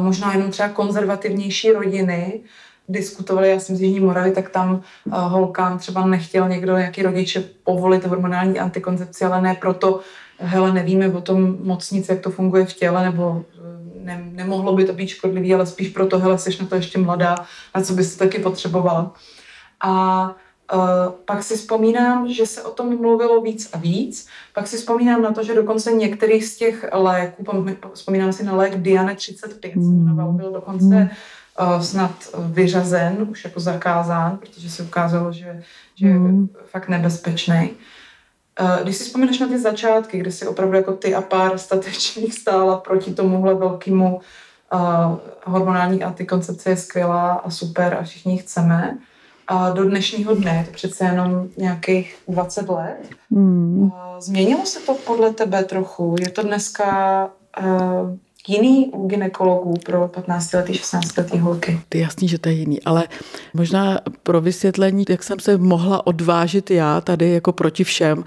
Možná 0.00 0.32
jenom 0.32 0.50
třeba 0.50 0.68
konzervativnější 0.68 1.72
rodiny 1.72 2.40
diskutovali, 2.88 3.50
já 3.50 3.60
jsem 3.60 3.76
z 3.76 3.80
Jižní 3.80 4.00
Moravy, 4.00 4.30
tak 4.30 4.50
tam 4.50 4.72
uh, 5.04 5.14
holkám 5.14 5.78
třeba 5.78 6.06
nechtěl 6.06 6.48
někdo, 6.48 6.76
nějaký 6.76 7.02
rodiče 7.02 7.44
povolit 7.64 8.06
hormonální 8.06 8.60
antikoncepci, 8.60 9.24
ale 9.24 9.42
ne 9.42 9.54
proto, 9.60 10.00
hele, 10.38 10.72
nevíme 10.72 11.08
o 11.08 11.20
tom 11.20 11.56
moc 11.62 11.90
nic, 11.90 12.08
jak 12.08 12.20
to 12.20 12.30
funguje 12.30 12.66
v 12.66 12.74
těle, 12.74 13.04
nebo 13.04 13.44
eh, 13.54 14.04
ne, 14.04 14.28
nemohlo 14.32 14.76
by 14.76 14.84
to 14.84 14.92
být 14.92 15.08
škodlivý, 15.08 15.54
ale 15.54 15.66
spíš 15.66 15.88
proto, 15.88 16.18
hele, 16.18 16.38
jsi 16.38 16.50
na 16.60 16.66
to 16.66 16.74
ještě 16.74 16.98
mladá, 16.98 17.34
na 17.74 17.82
co 17.82 17.92
bys 17.92 18.16
to 18.16 18.24
taky 18.24 18.38
potřebovala. 18.38 19.12
A 19.80 20.34
Uh, 20.74 21.12
pak 21.24 21.42
si 21.42 21.56
vzpomínám, 21.56 22.28
že 22.28 22.46
se 22.46 22.62
o 22.62 22.70
tom 22.70 23.00
mluvilo 23.00 23.40
víc 23.40 23.70
a 23.72 23.78
víc. 23.78 24.28
Pak 24.54 24.66
si 24.66 24.76
vzpomínám 24.76 25.22
na 25.22 25.32
to, 25.32 25.42
že 25.42 25.54
dokonce 25.54 25.92
některých 25.92 26.44
z 26.44 26.56
těch 26.56 26.84
léků, 26.92 27.44
vzpomínám 27.94 28.32
si 28.32 28.44
na 28.44 28.56
lék 28.56 28.76
Diane 28.76 29.14
35, 29.14 29.76
mm. 29.76 30.36
byl 30.36 30.52
dokonce 30.52 30.86
uh, 30.86 31.08
snad 31.80 32.10
vyřazen, 32.38 33.26
už 33.30 33.44
jako 33.44 33.60
zakázán, 33.60 34.36
protože 34.36 34.70
se 34.70 34.82
ukázalo, 34.82 35.32
že, 35.32 35.62
že 35.94 36.06
mm. 36.06 36.48
je 36.54 36.60
fakt 36.64 36.88
nebezpečný. 36.88 37.70
Uh, 38.60 38.82
když 38.82 38.96
si 38.96 39.04
vzpomeneš 39.04 39.38
na 39.38 39.48
ty 39.48 39.58
začátky, 39.58 40.18
kdy 40.18 40.32
si 40.32 40.46
opravdu 40.46 40.76
jako 40.76 40.92
ty 40.92 41.14
a 41.14 41.20
pár 41.20 41.58
statečných 41.58 42.34
stála 42.34 42.76
proti 42.76 43.14
tomuhle 43.14 43.54
velkému 43.54 44.16
uh, 44.16 44.80
hormonální 45.44 46.02
antikoncepce 46.02 46.70
je 46.70 46.76
skvělá 46.76 47.32
a 47.32 47.50
super 47.50 47.94
a 48.00 48.02
všichni 48.02 48.38
chceme, 48.38 48.98
a 49.48 49.70
do 49.70 49.84
dnešního 49.84 50.34
dne, 50.34 50.56
je 50.56 50.64
to 50.64 50.70
přece 50.72 51.04
jenom 51.04 51.48
nějakých 51.56 52.16
20 52.28 52.68
let. 52.68 53.08
Mm. 53.30 53.90
Změnilo 54.18 54.66
se 54.66 54.80
to 54.80 54.94
podle 54.94 55.32
tebe 55.32 55.64
trochu? 55.64 56.16
Je 56.20 56.30
to 56.30 56.42
dneska 56.42 57.30
uh, 57.60 58.16
jiný 58.48 58.90
u 58.92 59.06
ginekologů 59.06 59.74
pro 59.84 60.08
15 60.08 60.52
letý, 60.52 60.74
16 60.74 61.16
letý 61.16 61.38
holky? 61.38 61.80
Ty 61.88 61.98
jasný, 61.98 62.28
že 62.28 62.38
to 62.38 62.48
je 62.48 62.54
jiný, 62.54 62.82
ale 62.82 63.08
možná 63.54 64.00
pro 64.22 64.40
vysvětlení, 64.40 65.04
jak 65.08 65.22
jsem 65.22 65.40
se 65.40 65.56
mohla 65.58 66.06
odvážit 66.06 66.70
já 66.70 67.00
tady 67.00 67.30
jako 67.30 67.52
proti 67.52 67.84
všem, 67.84 68.24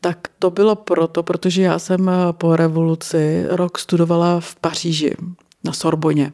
tak 0.00 0.18
to 0.38 0.50
bylo 0.50 0.74
proto, 0.74 1.22
protože 1.22 1.62
já 1.62 1.78
jsem 1.78 2.10
po 2.32 2.56
revoluci 2.56 3.44
rok 3.48 3.78
studovala 3.78 4.40
v 4.40 4.56
Paříži 4.56 5.16
na 5.64 5.72
Sorboně. 5.72 6.32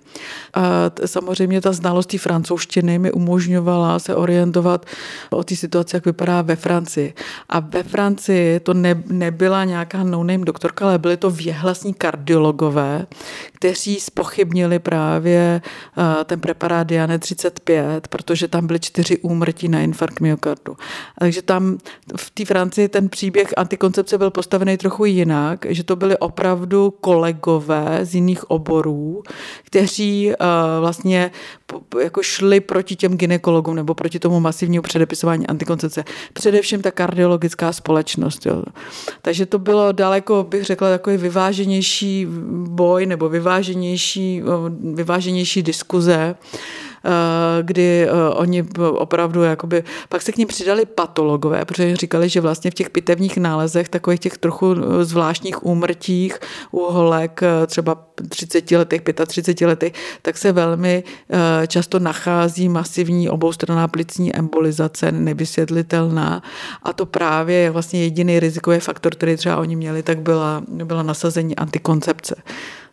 A 0.55 0.91
samozřejmě 1.07 1.61
ta 1.61 1.73
znalost 1.73 2.07
té 2.07 2.19
francouzštiny 2.19 2.99
mi 2.99 3.12
umožňovala 3.12 3.99
se 3.99 4.14
orientovat 4.14 4.87
o 5.31 5.45
té 5.45 5.57
situaci, 5.57 5.97
jak 5.97 6.05
vypadá 6.05 6.43
ve 6.43 6.57
Francii. 6.57 7.14
A 7.49 7.61
ve 7.61 7.83
Francii 7.83 8.61
to 8.61 8.75
ne, 8.75 9.02
nebyla 9.07 9.64
nějaká 9.64 10.02
no-name 10.02 10.45
doktorka, 10.45 10.85
ale 10.85 10.99
byly 10.99 11.17
to 11.17 11.31
věhlasní 11.31 11.95
kardiologové, 11.95 13.07
kteří 13.62 14.00
spochybnili 14.00 14.78
právě 14.78 15.62
uh, 15.97 16.04
ten 16.25 16.40
preparát 16.40 16.87
Diane 16.87 17.19
35, 17.19 18.09
protože 18.09 18.49
tam 18.49 18.66
byly 18.66 18.81
čtyři 18.81 19.19
úmrtí 19.19 19.69
na 19.69 19.81
infarkt 19.81 20.21
myokardu. 20.21 20.76
Takže 21.19 21.42
tam 21.42 21.78
v 22.16 22.31
té 22.31 22.45
Francii 22.45 22.88
ten 22.88 23.09
příběh 23.09 23.54
antikoncepce 23.57 24.19
byl 24.19 24.31
postavený 24.31 24.76
trochu 24.76 25.04
jinak, 25.04 25.66
že 25.69 25.85
to 25.85 25.97
byly 25.97 26.19
opravdu 26.19 26.95
kolegové 27.00 27.99
z 28.02 28.14
jiných 28.14 28.50
oborů, 28.50 29.23
kteří 29.64 30.28
uh, 30.28 30.35
vlastně 30.81 31.31
jako 32.02 32.23
šli 32.23 32.61
proti 32.61 32.97
těm 32.97 33.17
ginekologům 33.17 33.75
nebo 33.76 33.95
proti 33.95 34.19
tomu 34.19 34.41
masivnímu 34.41 34.83
předepisování 34.83 35.47
antikoncepce. 35.47 36.05
Především 36.33 36.83
ta 36.83 36.91
kardiologická 36.91 37.73
společnost. 37.73 38.47
Jo. 38.47 38.62
Takže 39.23 39.47
to 39.47 39.59
bylo 39.59 39.93
daleko, 39.93 40.47
bych 40.49 40.64
řekla, 40.64 40.91
takový 40.91 41.17
vyváženější 41.17 42.26
boj 42.67 43.07
nebo 43.07 43.29
vyváženější, 43.29 44.43
vyváženější 44.95 45.62
diskuze 45.62 46.35
kdy 47.62 48.06
eh, 48.09 48.35
oni 48.35 48.64
opravdu 48.78 49.42
jakoby, 49.42 49.85
pak 50.09 50.23
se 50.23 50.32
k 50.32 50.37
ním 50.37 50.49
přidali 50.49 50.87
patologové, 50.87 51.64
protože 51.64 51.97
říkali, 51.97 52.28
že 52.28 52.40
vlastně 52.40 52.71
v 52.71 52.75
těch 52.75 52.90
pitevních 52.90 53.37
nálezech, 53.38 53.88
takových 53.88 54.21
těch 54.21 54.38
trochu 54.38 54.75
eh, 54.76 55.04
zvláštních 55.04 55.66
úmrtích 55.66 56.38
u 56.71 56.80
holek 56.80 57.40
třeba 57.66 58.04
30 58.28 58.71
letech, 58.71 59.02
35 59.26 59.66
letech, 59.66 59.92
tak 60.23 60.38
se 60.38 60.52
velmi 60.52 61.04
často 61.66 61.99
nachází 61.99 62.68
masivní 62.68 63.28
oboustranná 63.28 63.88
plicní 63.88 64.37
embolizace, 64.37 65.12
nevysvětlitelná 65.12 66.42
a 66.82 66.92
to 66.92 67.06
právě 67.06 67.56
je 67.56 67.71
vlastně 67.71 68.02
jediný 68.02 68.40
rizikový 68.40 68.78
faktor, 68.78 69.14
který 69.14 69.37
třeba 69.37 69.56
oni 69.56 69.76
měli, 69.76 70.02
tak 70.02 70.18
byla, 70.18 70.62
byla 70.68 71.02
nasazení 71.02 71.56
antikoncepce. 71.56 72.35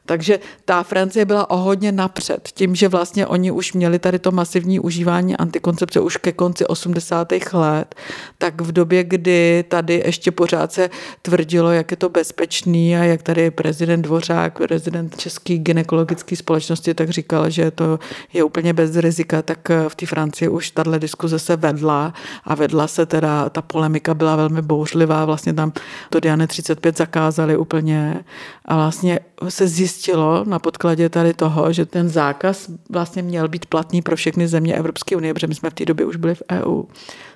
Takže 0.09 0.39
ta 0.65 0.83
Francie 0.83 1.25
byla 1.25 1.49
o 1.49 1.57
hodně 1.57 1.91
napřed 1.91 2.49
tím, 2.53 2.75
že 2.75 2.87
vlastně 2.87 3.27
oni 3.27 3.51
už 3.51 3.73
měli 3.73 3.99
tady 3.99 4.19
to 4.19 4.31
masivní 4.31 4.79
užívání 4.79 5.37
antikoncepce 5.37 5.99
už 5.99 6.17
ke 6.17 6.31
konci 6.31 6.65
80. 6.65 7.27
let, 7.53 7.95
tak 8.37 8.61
v 8.61 8.71
době, 8.71 9.03
kdy 9.03 9.63
tady 9.67 10.01
ještě 10.05 10.31
pořád 10.31 10.71
se 10.71 10.89
tvrdilo, 11.21 11.71
jak 11.71 11.91
je 11.91 11.97
to 11.97 12.09
bezpečný 12.09 12.97
a 12.97 13.03
jak 13.03 13.21
tady 13.21 13.51
prezident 13.51 14.01
Dvořák, 14.01 14.57
prezident 14.57 15.17
České 15.17 15.57
gynekologické 15.57 16.35
společnosti, 16.35 16.93
tak 16.93 17.09
říkal, 17.09 17.49
že 17.49 17.71
to 17.71 17.99
je 18.33 18.43
úplně 18.43 18.73
bez 18.73 18.95
rizika, 18.95 19.41
tak 19.41 19.69
v 19.87 19.95
té 19.95 20.05
Francii 20.05 20.49
už 20.49 20.71
tahle 20.71 20.99
diskuze 20.99 21.39
se 21.39 21.55
vedla 21.55 22.13
a 22.43 22.55
vedla 22.55 22.87
se 22.87 23.05
teda, 23.05 23.49
ta 23.49 23.61
polemika 23.61 24.13
byla 24.13 24.35
velmi 24.35 24.61
bouřlivá, 24.61 25.25
vlastně 25.25 25.53
tam 25.53 25.73
to 26.09 26.19
Diane 26.19 26.47
35 26.47 26.97
zakázali 26.97 27.57
úplně 27.57 28.23
a 28.65 28.75
vlastně 28.75 29.19
se 29.49 29.67
zjistilo 29.67 29.98
na 30.43 30.59
podkladě 30.59 31.09
tady 31.09 31.33
toho, 31.33 31.73
že 31.73 31.85
ten 31.85 32.09
zákaz 32.09 32.67
vlastně 32.89 33.21
měl 33.21 33.47
být 33.47 33.65
platný 33.65 34.01
pro 34.01 34.15
všechny 34.15 34.47
země 34.47 34.75
Evropské 34.75 35.15
unie, 35.15 35.33
protože 35.33 35.47
my 35.47 35.55
jsme 35.55 35.69
v 35.69 35.73
té 35.73 35.85
době 35.85 36.05
už 36.05 36.15
byli 36.15 36.35
v 36.35 36.43
EU, 36.51 36.83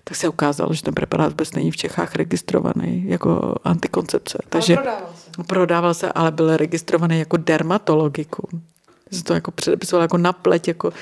tak 0.03 0.17
se 0.17 0.29
ukázalo, 0.29 0.73
že 0.73 0.81
ten 0.81 0.93
preparát 0.93 1.29
vůbec 1.29 1.53
není 1.53 1.71
v 1.71 1.77
Čechách 1.77 2.15
registrovaný 2.15 3.03
jako 3.07 3.55
antikoncepce. 3.63 4.37
Ale 4.43 4.49
Takže 4.49 4.75
prodával 4.75 5.09
se. 5.15 5.43
Prodával 5.47 5.93
se, 5.93 6.11
ale 6.11 6.31
byl 6.31 6.57
registrovaný 6.57 7.19
jako 7.19 7.37
dermatologiku 7.37 8.47
se 9.13 9.23
to 9.23 9.33
jako 9.33 9.51
předepisoval 9.51 10.01
jako 10.01 10.17
na 10.17 10.33
pleť, 10.33 10.67
jako 10.67 10.93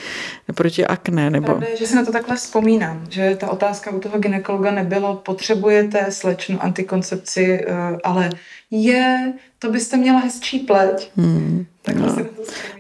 proti 0.56 0.86
akné. 0.86 1.30
Nebo... 1.30 1.46
Pravda 1.46 1.68
je, 1.68 1.78
že 1.78 1.88
si 1.88 1.96
na 1.96 2.06
to 2.06 2.12
takhle 2.12 2.36
vzpomínám, 2.36 3.06
že 3.10 3.38
ta 3.40 3.50
otázka 3.50 3.92
u 3.92 4.00
toho 4.00 4.20
ginekologa 4.20 4.72
nebylo, 4.72 5.16
potřebujete 5.16 6.12
slečnu 6.12 6.64
antikoncepci, 6.64 7.66
eh, 7.68 7.98
ale 8.04 8.30
je, 8.72 9.34
to 9.60 9.72
byste 9.72 9.98
měla 9.98 10.20
hezčí 10.20 10.60
pleť. 10.60 11.12
Hmm. 11.18 11.66
no. 11.96 12.16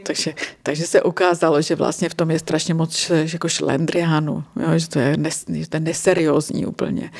takže, 0.04 0.34
takže 0.64 0.88
se 0.88 1.02
ukázalo, 1.02 1.62
že 1.62 1.76
vlastně 1.76 2.10
v 2.10 2.14
tom 2.14 2.32
je 2.32 2.40
strašně 2.40 2.74
moc 2.74 3.12
jako 3.34 3.50
šlendriánu, 3.50 4.44
jo, 4.56 4.80
že 4.80 4.90
to 4.90 5.00
je, 5.00 5.18
nes, 5.18 5.46
že 5.54 5.70
to 5.70 5.78
je 5.78 5.82
neseriózní 5.82 6.66
úplně. 6.66 7.12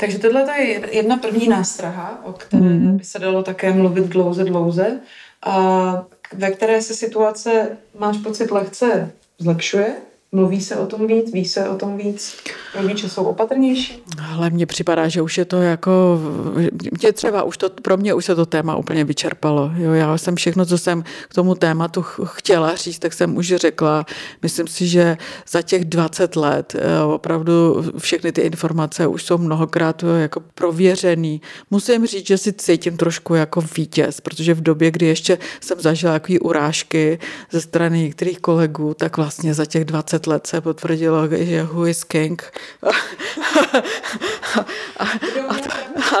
Takže 0.00 0.18
tohle 0.18 0.60
je 0.60 0.96
jedna 0.96 1.16
první 1.16 1.48
nástraha, 1.48 2.20
o 2.24 2.32
které 2.32 2.62
hmm. 2.62 2.96
by 2.96 3.04
se 3.04 3.18
dalo 3.18 3.42
také 3.42 3.72
mluvit 3.72 4.06
dlouze, 4.06 4.44
dlouze. 4.44 5.00
A 5.46 6.06
ve 6.32 6.50
které 6.50 6.82
se 6.82 6.94
situace, 6.94 7.76
máš 7.98 8.16
pocit, 8.18 8.50
lehce 8.50 9.12
zlepšuje? 9.38 9.96
Mluví 10.32 10.60
se 10.60 10.76
o 10.76 10.86
tom 10.86 11.06
víc, 11.06 11.32
ví 11.32 11.44
se 11.44 11.68
o 11.68 11.76
tom 11.76 11.96
víc, 11.96 12.36
rodiče 12.74 13.08
jsou 13.08 13.24
opatrnější? 13.24 14.02
Ale 14.34 14.50
mně 14.50 14.66
připadá, 14.66 15.08
že 15.08 15.22
už 15.22 15.38
je 15.38 15.44
to 15.44 15.62
jako, 15.62 16.20
mě 17.00 17.12
třeba 17.12 17.42
už 17.42 17.56
to, 17.56 17.70
pro 17.70 17.96
mě 17.96 18.14
už 18.14 18.24
se 18.24 18.34
to 18.34 18.46
téma 18.46 18.76
úplně 18.76 19.04
vyčerpalo. 19.04 19.70
Jo, 19.76 19.92
já 19.92 20.18
jsem 20.18 20.36
všechno, 20.36 20.66
co 20.66 20.78
jsem 20.78 21.04
k 21.28 21.34
tomu 21.34 21.54
tématu 21.54 22.02
chtěla 22.24 22.74
říct, 22.74 22.98
tak 22.98 23.12
jsem 23.12 23.36
už 23.36 23.54
řekla. 23.56 24.06
Myslím 24.42 24.66
si, 24.66 24.86
že 24.86 25.16
za 25.48 25.62
těch 25.62 25.84
20 25.84 26.36
let 26.36 26.76
eh, 26.78 27.04
opravdu 27.04 27.84
všechny 27.98 28.32
ty 28.32 28.40
informace 28.40 29.06
už 29.06 29.22
jsou 29.22 29.38
mnohokrát 29.38 30.04
eh, 30.04 30.22
jako 30.22 30.40
prověřený. 30.54 31.40
Musím 31.70 32.06
říct, 32.06 32.26
že 32.26 32.38
si 32.38 32.52
cítím 32.52 32.96
trošku 32.96 33.34
jako 33.34 33.64
vítěz, 33.76 34.20
protože 34.20 34.54
v 34.54 34.60
době, 34.60 34.90
kdy 34.90 35.06
ještě 35.06 35.38
jsem 35.60 35.80
zažila 35.80 36.12
jaký 36.12 36.38
urážky 36.38 37.18
ze 37.50 37.60
strany 37.60 38.02
některých 38.02 38.40
kolegů, 38.40 38.94
tak 38.94 39.16
vlastně 39.16 39.54
za 39.54 39.64
těch 39.64 39.84
20 39.84 40.19
20 40.20 40.26
let 40.26 40.46
se 40.46 40.60
potvrdilo, 40.60 41.28
že 41.30 41.62
who 41.62 41.86
is 41.86 42.04
king. 42.04 42.42
a, 44.98 45.04
a 45.48 45.54
to, 45.54 45.68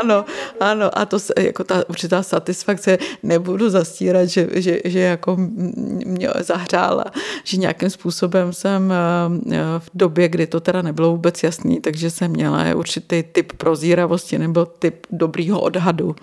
ano, 0.00 0.24
ano, 0.60 0.98
a 0.98 1.06
to 1.06 1.18
se, 1.18 1.32
jako 1.40 1.64
ta 1.64 1.88
určitá 1.88 2.22
satisfakce, 2.22 2.98
nebudu 3.22 3.70
zastírat, 3.70 4.28
že, 4.28 4.48
že, 4.54 4.80
že 4.84 5.00
jako 5.00 5.36
mě 5.36 6.28
zahřála, 6.40 7.04
že 7.44 7.56
nějakým 7.56 7.90
způsobem 7.90 8.52
jsem 8.52 8.92
eh, 8.92 9.54
v 9.78 9.90
době, 9.94 10.28
kdy 10.28 10.46
to 10.46 10.60
teda 10.60 10.82
nebylo 10.82 11.10
vůbec 11.10 11.42
jasný, 11.42 11.80
takže 11.80 12.10
jsem 12.10 12.30
měla 12.30 12.74
určitý 12.74 13.22
typ 13.22 13.52
prozíravosti 13.52 14.38
nebo 14.38 14.66
typ 14.66 15.06
dobrýho 15.10 15.60
odhadu. 15.60 16.16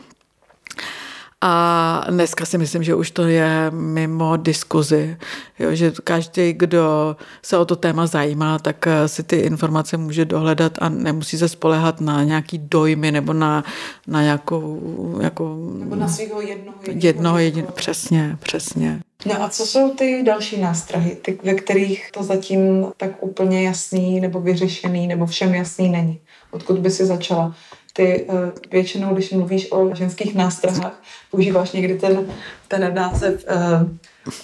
A 1.42 2.06
dneska 2.10 2.46
si 2.46 2.58
myslím, 2.58 2.84
že 2.84 2.96
už 2.96 3.12
to 3.12 3.24
je 3.24 3.72
mimo 3.72 4.38
diskuzi, 4.38 5.18
jo, 5.60 5.76
že 5.76 5.92
každý, 6.04 6.54
kdo 6.54 7.16
se 7.42 7.58
o 7.58 7.66
to 7.66 7.76
téma 7.76 8.08
zajímá, 8.08 8.60
tak 8.60 8.88
eh, 8.88 9.08
si 9.08 9.24
ty 9.24 9.36
informace 9.36 9.98
může 9.98 10.26
dohledat 10.26 10.74
a 10.82 10.90
nemusí 10.90 11.38
se 11.38 11.50
spolehat 11.50 12.02
na 12.02 12.24
nějaký 12.24 12.58
dojmy 12.58 13.12
nebo 13.12 13.34
na, 13.34 13.64
na 14.08 14.22
nějakou... 14.22 15.20
Jako, 15.22 15.58
nebo 15.80 15.96
na 15.96 16.08
svého 16.08 16.42
jednoho 16.42 16.78
jediného. 16.88 17.08
Jednoho 17.08 17.40
jediného, 17.40 17.72
přesně, 17.72 18.38
přesně. 18.40 19.00
No 19.26 19.44
a 19.44 19.50
co 19.50 19.66
jsou 19.66 19.96
ty 19.96 20.24
další 20.26 20.62
nástrahy, 20.62 21.16
ty, 21.16 21.40
ve 21.44 21.54
kterých 21.54 22.12
to 22.12 22.24
zatím 22.24 22.86
tak 22.98 23.24
úplně 23.24 23.64
jasný 23.64 24.20
nebo 24.20 24.42
vyřešený 24.42 25.08
nebo 25.08 25.26
všem 25.26 25.56
jasný 25.56 25.90
není? 25.90 26.20
Odkud 26.52 26.80
by 26.80 26.92
si 26.92 27.06
začala? 27.06 27.56
Ty 27.98 28.26
uh, 28.30 28.36
většinou, 28.72 29.14
když 29.14 29.32
mluvíš 29.32 29.72
o 29.72 29.96
ženských 29.96 30.36
nástrahách, 30.36 31.02
používáš 31.32 31.72
někdy 31.72 32.00
ten, 32.00 32.28
ten 32.68 32.94
název 32.94 33.46
uh, 33.50 33.88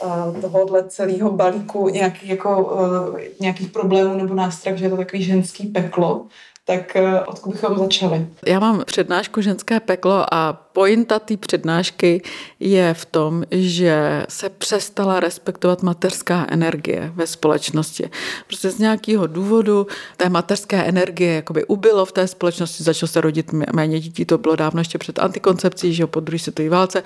uh, 0.07 0.41
tohohle 0.41 0.89
celého 0.89 1.31
balíku 1.31 1.89
nějaký, 1.89 2.27
jako, 2.27 2.77
nějakých 3.39 3.69
problémů 3.69 4.17
nebo 4.17 4.33
nástrah, 4.33 4.77
že 4.77 4.85
je 4.85 4.89
to 4.89 4.97
takový 4.97 5.23
ženský 5.23 5.67
peklo 5.67 6.25
tak 6.65 6.97
odkud 7.27 7.51
bychom 7.51 7.77
začali? 7.77 8.27
Já 8.47 8.59
mám 8.59 8.83
přednášku 8.85 9.41
Ženské 9.41 9.79
peklo 9.79 10.33
a 10.33 10.53
pointa 10.53 11.19
té 11.19 11.37
přednášky 11.37 12.21
je 12.59 12.93
v 12.93 13.05
tom, 13.05 13.43
že 13.51 14.25
se 14.29 14.49
přestala 14.49 15.19
respektovat 15.19 15.83
mateřská 15.83 16.47
energie 16.49 17.11
ve 17.15 17.27
společnosti. 17.27 18.09
Prostě 18.47 18.69
z 18.69 18.79
nějakého 18.79 19.27
důvodu 19.27 19.87
té 20.17 20.29
mateřské 20.29 20.83
energie 20.83 21.33
jakoby 21.33 21.65
ubylo 21.65 22.05
v 22.05 22.11
té 22.11 22.27
společnosti, 22.27 22.83
začalo 22.83 23.07
se 23.07 23.21
rodit 23.21 23.51
méně 23.73 23.99
dětí, 23.99 24.25
to 24.25 24.37
bylo 24.37 24.55
dávno 24.55 24.81
ještě 24.81 24.97
před 24.97 25.19
antikoncepcí, 25.19 25.93
že 25.93 26.07
po 26.07 26.19
druhé 26.19 26.39
světové 26.39 26.69
válce. 26.69 27.03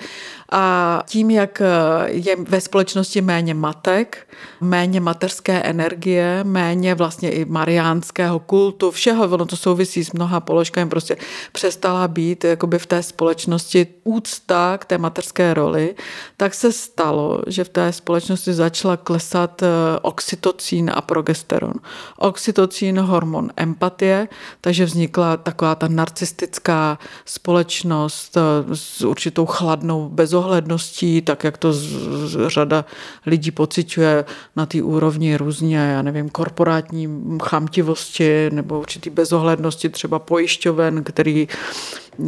A 0.52 1.02
tím, 1.06 1.30
jak 1.30 1.62
je 2.06 2.36
ve 2.36 2.60
společnosti 2.60 3.20
méně 3.20 3.54
matek, 3.54 4.28
méně 4.60 5.00
mateřské 5.00 5.62
energie, 5.62 6.44
méně 6.44 6.94
vlastně 6.94 7.30
i 7.30 7.44
mariánského 7.44 8.38
kultu, 8.38 8.90
všeho, 8.90 9.24
ono 9.24 9.47
to 9.48 9.56
souvisí 9.56 10.04
s 10.04 10.12
mnoha 10.12 10.40
položkami, 10.40 10.90
prostě 10.90 11.16
přestala 11.52 12.08
být 12.08 12.44
jakoby 12.44 12.78
v 12.78 12.86
té 12.86 13.02
společnosti 13.02 13.86
úcta 14.04 14.78
k 14.78 14.84
té 14.84 14.98
materské 14.98 15.54
roli, 15.54 15.94
tak 16.36 16.54
se 16.54 16.72
stalo, 16.72 17.42
že 17.46 17.64
v 17.64 17.68
té 17.68 17.92
společnosti 17.92 18.52
začala 18.52 18.96
klesat 18.96 19.62
eh, 19.62 19.66
oxytocín 20.02 20.90
a 20.94 21.00
progesteron. 21.00 21.72
Oxytocín, 22.18 23.00
hormon 23.00 23.50
empatie, 23.56 24.28
takže 24.60 24.84
vznikla 24.84 25.36
taková 25.36 25.74
ta 25.74 25.88
narcistická 25.88 26.98
společnost 27.24 28.36
eh, 28.36 28.40
s 28.74 29.02
určitou 29.02 29.46
chladnou 29.46 30.08
bezohledností, 30.08 31.22
tak 31.22 31.44
jak 31.44 31.58
to 31.58 31.72
z, 31.72 31.82
z, 32.24 32.48
řada 32.48 32.84
lidí 33.26 33.50
pociťuje 33.50 34.24
na 34.56 34.66
té 34.66 34.82
úrovni 34.82 35.36
různě, 35.36 35.76
já 35.76 36.02
nevím, 36.02 36.28
korporátní 36.28 37.08
chamtivosti 37.42 38.50
nebo 38.52 38.80
určitý 38.80 39.10
bezohlednosti 39.10 39.37
bezohlednosti 39.38 39.88
třeba 39.88 40.18
pojišťoven, 40.18 41.04
který 41.04 41.48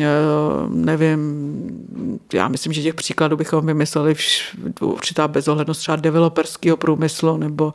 eh, 0.00 0.06
nevím, 0.68 2.20
já 2.32 2.48
myslím, 2.48 2.72
že 2.72 2.82
těch 2.82 2.94
příkladů 2.94 3.36
bychom 3.36 3.66
vymysleli 3.66 4.14
určitá 4.80 5.28
bezohlednost 5.28 5.80
třeba 5.80 5.96
developerského 5.96 6.76
průmyslu 6.76 7.36
nebo 7.36 7.74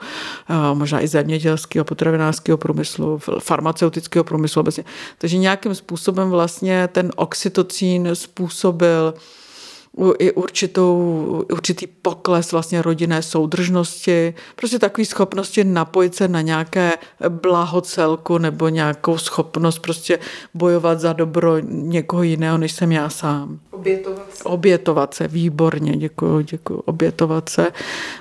eh, 0.50 0.76
možná 0.76 1.02
i 1.02 1.08
zemědělského, 1.08 1.86
potravinářského 1.86 2.58
průmyslu, 2.58 3.20
farmaceutického 3.40 4.24
průmyslu 4.24 4.60
obecně. 4.60 4.84
Takže 5.18 5.38
nějakým 5.38 5.76
způsobem 5.76 6.30
vlastně 6.30 6.88
ten 6.92 7.12
oxytocín 7.16 8.10
způsobil 8.14 9.14
i 10.20 10.32
určitou, 10.32 11.46
určitý 11.52 11.88
pokles 11.88 12.52
vlastně 12.52 12.82
rodinné 12.82 13.22
soudržnosti, 13.22 14.34
prostě 14.56 14.80
takové 14.80 15.06
schopnosti 15.06 15.64
napojit 15.64 16.16
se 16.16 16.28
na 16.28 16.42
nějaké 16.42 16.92
blaho 17.30 17.82
celku 17.82 18.38
nebo 18.38 18.70
nějakou 18.70 19.18
schopnost 19.18 19.80
prostě 19.80 20.20
bojovat 20.54 21.00
za 21.00 21.14
dobro 21.14 21.60
někoho 21.70 22.24
jiného, 22.24 22.58
než 22.58 22.72
jsem 22.72 22.92
já 22.92 23.10
sám. 23.10 23.60
Obětovat 23.72 24.36
se. 24.36 24.44
Obětovat 24.44 25.14
se, 25.14 25.28
výborně, 25.28 25.98
děkuji, 25.98 26.42
děkuji. 26.42 26.78
Obětovat 26.86 27.50
se. 27.50 27.72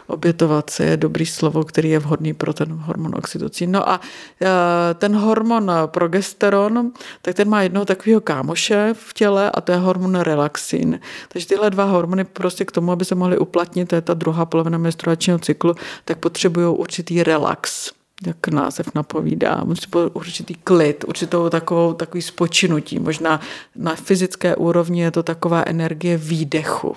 Obětovat 0.07 0.71
se 0.71 0.85
je 0.85 0.97
dobrý 0.97 1.27
slovo, 1.27 1.65
který 1.65 1.91
je 1.91 1.99
vhodný 1.99 2.35
pro 2.35 2.53
ten 2.53 2.73
hormon 2.73 3.15
oxytocín. 3.15 3.73
No 3.73 3.89
a 3.89 4.01
e, 4.43 4.95
ten 4.95 5.17
hormon 5.17 5.73
progesteron, 5.87 6.93
tak 7.23 7.35
ten 7.35 7.49
má 7.49 7.63
jednoho 7.63 7.85
takového 7.85 8.21
kámoše 8.21 8.95
v 8.99 9.15
těle 9.15 9.51
a 9.51 9.61
to 9.61 9.73
je 9.73 9.79
hormon 9.79 10.15
relaxin. 10.15 11.01
Takže 11.29 11.47
tyhle 11.47 11.64
dva 11.71 11.85
hormony 11.85 12.25
prostě 12.25 12.65
k 12.65 12.73
tomu, 12.73 12.93
aby 12.93 13.05
se 13.05 13.15
mohly 13.15 13.39
uplatnit, 13.39 13.89
to 13.89 13.95
je 13.95 14.01
ta 14.01 14.15
druhá 14.15 14.45
polovina 14.45 14.79
menstruačního 14.79 15.39
cyklu, 15.39 15.75
tak 16.05 16.19
potřebují 16.19 16.67
určitý 16.67 17.23
relax 17.23 17.93
jak 18.27 18.49
název 18.49 18.95
napovídá, 18.95 19.65
určitý 20.13 20.55
klid, 20.55 21.05
určitou 21.09 21.49
takovou, 21.49 21.93
takový 21.93 22.23
spočinutí. 22.23 22.99
Možná 22.99 23.41
na 23.77 23.95
fyzické 23.95 24.57
úrovni 24.57 25.01
je 25.01 25.11
to 25.11 25.23
taková 25.23 25.63
energie 25.67 26.17
výdechu. 26.17 26.97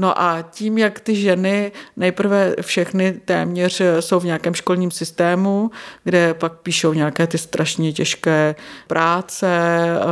No 0.00 0.20
a 0.20 0.42
tím, 0.42 0.78
jak 0.78 1.00
ty 1.00 1.16
ženy 1.16 1.72
nejprve 1.96 2.54
všechny 2.60 3.12
téměř 3.12 3.82
jsou 4.00 4.20
v 4.20 4.24
nějakém 4.24 4.54
školním 4.54 4.90
systému, 4.90 5.70
kde 6.04 6.34
pak 6.34 6.52
píšou 6.52 6.92
nějaké 6.92 7.26
ty 7.26 7.38
strašně 7.38 7.92
těžké 7.92 8.54
práce, 8.86 9.48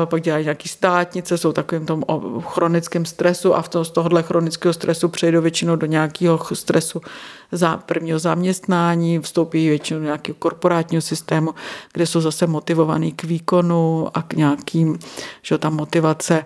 pak 0.05 0.23
dělají 0.23 0.45
nějaký 0.45 0.69
státnice, 0.69 1.39
jsou 1.39 1.53
takovým 1.53 1.87
tom 1.87 2.05
chronickém 2.41 3.05
stresu 3.05 3.55
a 3.55 3.63
v 3.63 3.69
tom, 3.69 3.85
z 3.85 3.91
tohohle 3.91 4.23
chronického 4.23 4.73
stresu 4.73 5.09
přejdou 5.09 5.41
většinou 5.41 5.77
do 5.77 5.87
nějakého 5.87 6.41
stresu 6.53 7.01
za 7.53 7.77
prvního 7.77 8.19
zaměstnání, 8.19 9.19
vstoupí 9.19 9.69
většinou 9.69 10.01
do 10.01 10.07
nějakého 10.07 10.37
korporátního 10.39 11.03
systému, 11.03 11.55
kde 11.93 12.07
jsou 12.07 12.21
zase 12.21 12.47
motivovaný 12.47 13.13
k 13.13 13.25
výkonu 13.25 14.09
a 14.15 14.23
k 14.23 14.33
nějakým, 14.33 14.99
že 15.43 15.59
ta 15.59 15.71
motivace 15.71 16.45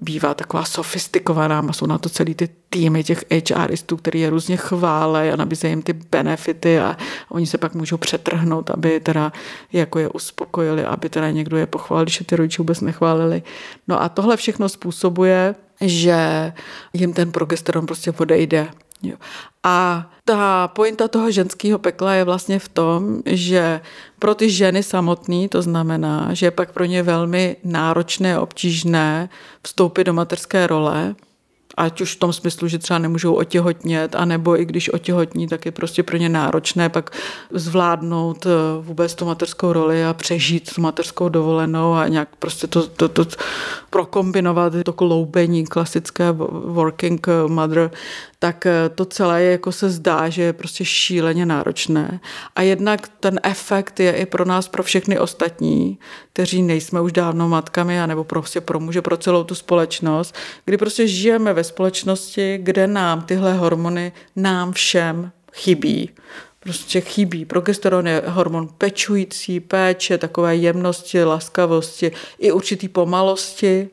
bývá 0.00 0.34
taková 0.34 0.64
sofistikovaná, 0.64 1.62
jsou 1.72 1.86
na 1.86 1.98
to 1.98 2.08
celý 2.08 2.34
ty 2.34 2.48
týmy 2.70 3.04
těch 3.04 3.24
HRistů, 3.54 3.96
který 3.96 4.20
je 4.20 4.30
různě 4.30 4.56
chvále 4.56 5.32
a 5.32 5.36
nabízejí 5.36 5.72
jim 5.72 5.82
ty 5.82 5.92
benefity 5.92 6.80
a 6.80 6.96
oni 7.28 7.46
se 7.46 7.58
pak 7.58 7.74
můžou 7.74 7.96
přetrhnout, 7.96 8.70
aby 8.70 9.00
teda 9.00 9.32
jako 9.72 9.98
je 9.98 10.08
uspokojili, 10.08 10.84
aby 10.84 11.08
teda 11.08 11.30
někdo 11.30 11.56
je 11.56 11.66
pochválil, 11.66 12.04
když 12.04 12.20
je 12.20 12.26
ty 12.26 12.36
rodiče 12.36 12.62
vůbec 12.62 12.80
nechválili. 12.80 13.42
No 13.88 14.02
a 14.02 14.08
tohle 14.08 14.36
všechno 14.36 14.68
způsobuje, 14.68 15.54
že 15.80 16.52
jim 16.92 17.12
ten 17.12 17.32
progesteron 17.32 17.86
prostě 17.86 18.12
odejde. 18.18 18.68
Jo. 19.02 19.16
A 19.62 20.06
ta 20.24 20.68
pointa 20.68 21.08
toho 21.08 21.30
ženského 21.30 21.78
pekla 21.78 22.14
je 22.14 22.24
vlastně 22.24 22.58
v 22.58 22.68
tom, 22.68 23.22
že 23.26 23.80
pro 24.18 24.34
ty 24.34 24.50
ženy 24.50 24.82
samotné 24.82 25.48
to 25.48 25.62
znamená, 25.62 26.34
že 26.34 26.46
je 26.46 26.50
pak 26.50 26.72
pro 26.72 26.84
ně 26.84 27.02
velmi 27.02 27.56
náročné 27.64 28.38
obtížné 28.38 29.28
vstoupit 29.62 30.04
do 30.04 30.12
materské 30.12 30.66
role, 30.66 31.14
ať 31.76 32.00
už 32.00 32.16
v 32.16 32.18
tom 32.18 32.32
smyslu, 32.32 32.68
že 32.68 32.78
třeba 32.78 32.98
nemůžou 32.98 33.34
otěhotnět, 33.34 34.14
anebo 34.14 34.60
i 34.60 34.64
když 34.64 34.92
otěhotní, 34.92 35.48
tak 35.48 35.66
je 35.66 35.72
prostě 35.72 36.02
pro 36.02 36.16
ně 36.16 36.28
náročné 36.28 36.88
pak 36.88 37.10
zvládnout 37.50 38.46
eh, 38.46 38.50
vůbec 38.80 39.14
tu 39.14 39.24
materskou 39.24 39.72
roli 39.72 40.04
a 40.04 40.14
přežít 40.14 40.74
tu 40.74 40.80
materskou 40.80 41.28
dovolenou 41.28 41.92
a 41.92 42.08
nějak 42.08 42.28
prostě 42.38 42.66
to, 42.66 42.86
to, 42.86 43.08
to 43.08 43.24
prokombinovat, 43.90 44.72
to 44.84 44.92
kloubení 44.92 45.66
klasické 45.66 46.32
working 46.64 47.26
mother, 47.46 47.90
tak 48.38 48.66
eh, 48.66 48.88
to 48.94 49.04
celé 49.04 49.42
je, 49.42 49.50
jako 49.50 49.72
se 49.72 49.90
zdá, 49.90 50.28
že 50.28 50.42
je 50.42 50.52
prostě 50.52 50.84
šíleně 50.84 51.46
náročné. 51.46 52.20
A 52.56 52.62
jednak 52.62 53.08
ten 53.20 53.40
efekt 53.42 54.00
je 54.00 54.12
i 54.12 54.26
pro 54.26 54.44
nás, 54.44 54.68
pro 54.68 54.82
všechny 54.82 55.18
ostatní, 55.18 55.98
kteří 56.32 56.62
nejsme 56.62 57.00
už 57.00 57.12
dávno 57.12 57.48
matkami, 57.48 58.00
anebo 58.00 58.24
prostě 58.24 58.60
pro 58.60 58.80
muže, 58.80 59.02
pro 59.02 59.16
celou 59.16 59.44
tu 59.44 59.54
společnost, 59.54 60.34
kdy 60.64 60.76
prostě 60.76 61.06
žijeme 61.06 61.54
ve 61.58 61.64
společnosti, 61.64 62.58
kde 62.62 62.86
nám 62.86 63.22
tyhle 63.22 63.54
hormony, 63.54 64.12
nám 64.36 64.72
všem 64.72 65.32
chybí. 65.52 66.10
Prostě 66.60 67.00
chybí. 67.00 67.44
Progesteron 67.44 68.08
je 68.08 68.22
hormon 68.26 68.68
pečující, 68.68 69.60
péče, 69.60 70.18
takové 70.18 70.56
jemnosti, 70.56 71.24
laskavosti, 71.24 72.12
i 72.38 72.52
určitý 72.52 72.88
pomalosti, 72.88 73.90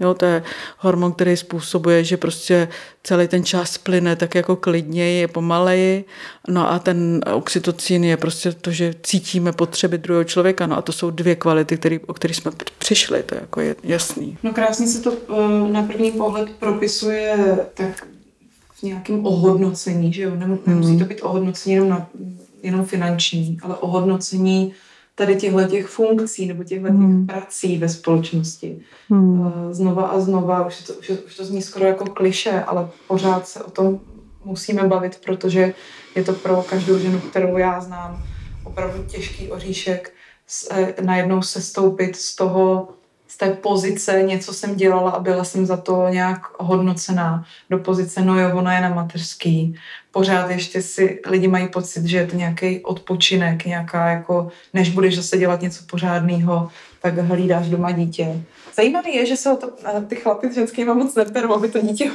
Jo, 0.00 0.14
to 0.14 0.24
je 0.24 0.42
hormon, 0.78 1.12
který 1.12 1.36
způsobuje, 1.36 2.04
že 2.04 2.16
prostě 2.16 2.68
celý 3.02 3.28
ten 3.28 3.44
čas 3.44 3.78
plyne 3.78 4.16
tak 4.16 4.34
jako 4.34 4.56
klidněji, 4.56 5.20
je 5.20 5.28
pomaleji. 5.28 6.04
No 6.48 6.70
a 6.70 6.78
ten 6.78 7.20
oxytocín 7.34 8.04
je 8.04 8.16
prostě 8.16 8.52
to, 8.52 8.70
že 8.70 8.94
cítíme 9.02 9.52
potřeby 9.52 9.98
druhého 9.98 10.24
člověka. 10.24 10.66
No 10.66 10.78
a 10.78 10.82
to 10.82 10.92
jsou 10.92 11.10
dvě 11.10 11.34
kvality, 11.36 11.76
který, 11.76 11.98
o 11.98 12.14
kterých 12.14 12.36
jsme 12.36 12.50
přišli, 12.78 13.22
to 13.22 13.34
je 13.34 13.40
jako 13.40 13.60
jasný. 13.82 14.38
No 14.42 14.52
krásně 14.52 14.86
se 14.86 15.00
to 15.00 15.12
eh, 15.12 15.72
na 15.72 15.82
první 15.82 16.10
pohled 16.10 16.50
propisuje 16.50 17.58
tak 17.74 18.06
v 18.74 18.82
nějakém 18.82 19.26
ohodnocení, 19.26 20.12
že 20.12 20.22
jo? 20.22 20.32
Nemusí 20.66 20.90
hmm. 20.90 20.98
to 20.98 21.04
být 21.04 21.20
ohodnocení 21.22 21.74
jenom, 21.74 21.88
na, 21.88 22.08
jenom 22.62 22.84
finanční, 22.84 23.58
ale 23.62 23.76
ohodnocení 23.76 24.72
tady 25.16 25.36
těchto 25.36 25.64
těch 25.64 25.86
funkcí 25.86 26.46
nebo 26.46 26.64
těchto 26.64 26.88
hmm. 26.88 27.26
prací 27.26 27.78
ve 27.78 27.88
společnosti. 27.88 28.80
Hmm. 29.08 29.52
Eh, 29.70 29.74
znova 29.74 30.06
a 30.06 30.20
znova, 30.20 30.66
už 30.66 30.82
to, 30.82 30.92
už, 30.92 31.12
už 31.26 31.36
to 31.36 31.44
zní 31.44 31.62
skoro 31.62 31.86
jako 31.86 32.04
kliše, 32.04 32.64
ale 32.66 32.88
pořád 33.08 33.48
se 33.48 33.64
o 33.64 33.70
tom 33.70 34.00
musíme 34.44 34.82
bavit, 34.84 35.20
protože 35.24 35.74
je 36.14 36.24
to 36.24 36.32
pro 36.32 36.62
každou 36.62 36.98
ženu, 36.98 37.20
kterou 37.20 37.56
já 37.56 37.80
znám, 37.80 38.24
opravdu 38.64 39.04
těžký 39.04 39.50
oříšek 39.50 40.12
se, 40.46 40.94
najednou 41.00 41.42
se 41.42 41.62
stoupit 41.62 42.16
z 42.16 42.36
toho 42.36 42.88
z 43.36 43.38
té 43.38 43.50
pozice 43.50 44.22
něco 44.22 44.52
jsem 44.52 44.76
dělala 44.76 45.10
a 45.10 45.20
byla 45.20 45.44
jsem 45.44 45.66
za 45.66 45.76
to 45.76 46.08
nějak 46.08 46.40
hodnocená 46.58 47.44
do 47.70 47.78
pozice, 47.78 48.22
no 48.22 48.40
jo, 48.40 48.50
ona 48.54 48.74
je 48.74 48.80
na 48.80 48.88
mateřský. 48.88 49.74
Pořád 50.10 50.50
ještě 50.50 50.82
si 50.82 51.20
lidi 51.26 51.48
mají 51.48 51.68
pocit, 51.68 52.04
že 52.04 52.16
je 52.16 52.26
to 52.26 52.36
nějaký 52.36 52.80
odpočinek, 52.80 53.64
nějaká 53.64 54.10
jako, 54.10 54.48
než 54.74 54.90
budeš 54.90 55.16
zase 55.16 55.38
dělat 55.38 55.60
něco 55.60 55.84
pořádného, 55.90 56.68
tak 57.02 57.18
hlídáš 57.18 57.68
doma 57.68 57.90
dítě. 57.90 58.42
Zajímavé 58.74 59.10
je, 59.10 59.26
že 59.26 59.36
se 59.36 59.52
o 59.52 59.56
to 59.56 59.70
ty 60.08 60.16
chlapy 60.16 60.52
s 60.52 60.54
ženskými 60.54 60.94
moc 60.94 61.14
neperou, 61.14 61.54
aby 61.54 61.68
to 61.68 61.80
dítě 61.80 62.10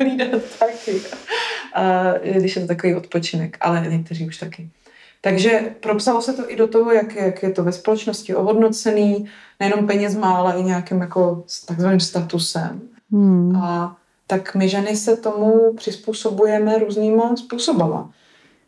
hlídat 0.00 0.42
taky. 0.58 1.00
A, 1.74 2.12
když 2.22 2.56
je 2.56 2.62
to 2.62 2.68
takový 2.68 2.94
odpočinek, 2.94 3.56
ale 3.60 3.86
někteří 3.88 4.26
už 4.26 4.36
taky. 4.36 4.68
Takže 5.24 5.74
propsalo 5.80 6.22
se 6.22 6.32
to 6.32 6.50
i 6.50 6.56
do 6.56 6.68
toho, 6.68 6.92
jak, 6.92 7.16
jak 7.16 7.42
je 7.42 7.50
to 7.50 7.64
ve 7.64 7.72
společnosti 7.72 8.34
ohodnocený, 8.34 9.26
nejenom 9.60 9.86
penězma, 9.86 10.36
ale 10.36 10.60
i 10.60 10.62
nějakým 10.62 11.00
jako 11.00 11.44
takzvaným 11.66 12.00
statusem. 12.00 12.80
Hmm. 13.12 13.56
A 13.56 13.96
tak 14.26 14.54
my 14.54 14.68
ženy 14.68 14.96
se 14.96 15.16
tomu 15.16 15.72
přizpůsobujeme 15.76 16.78
různýma 16.78 17.36
způsobama. 17.36 18.10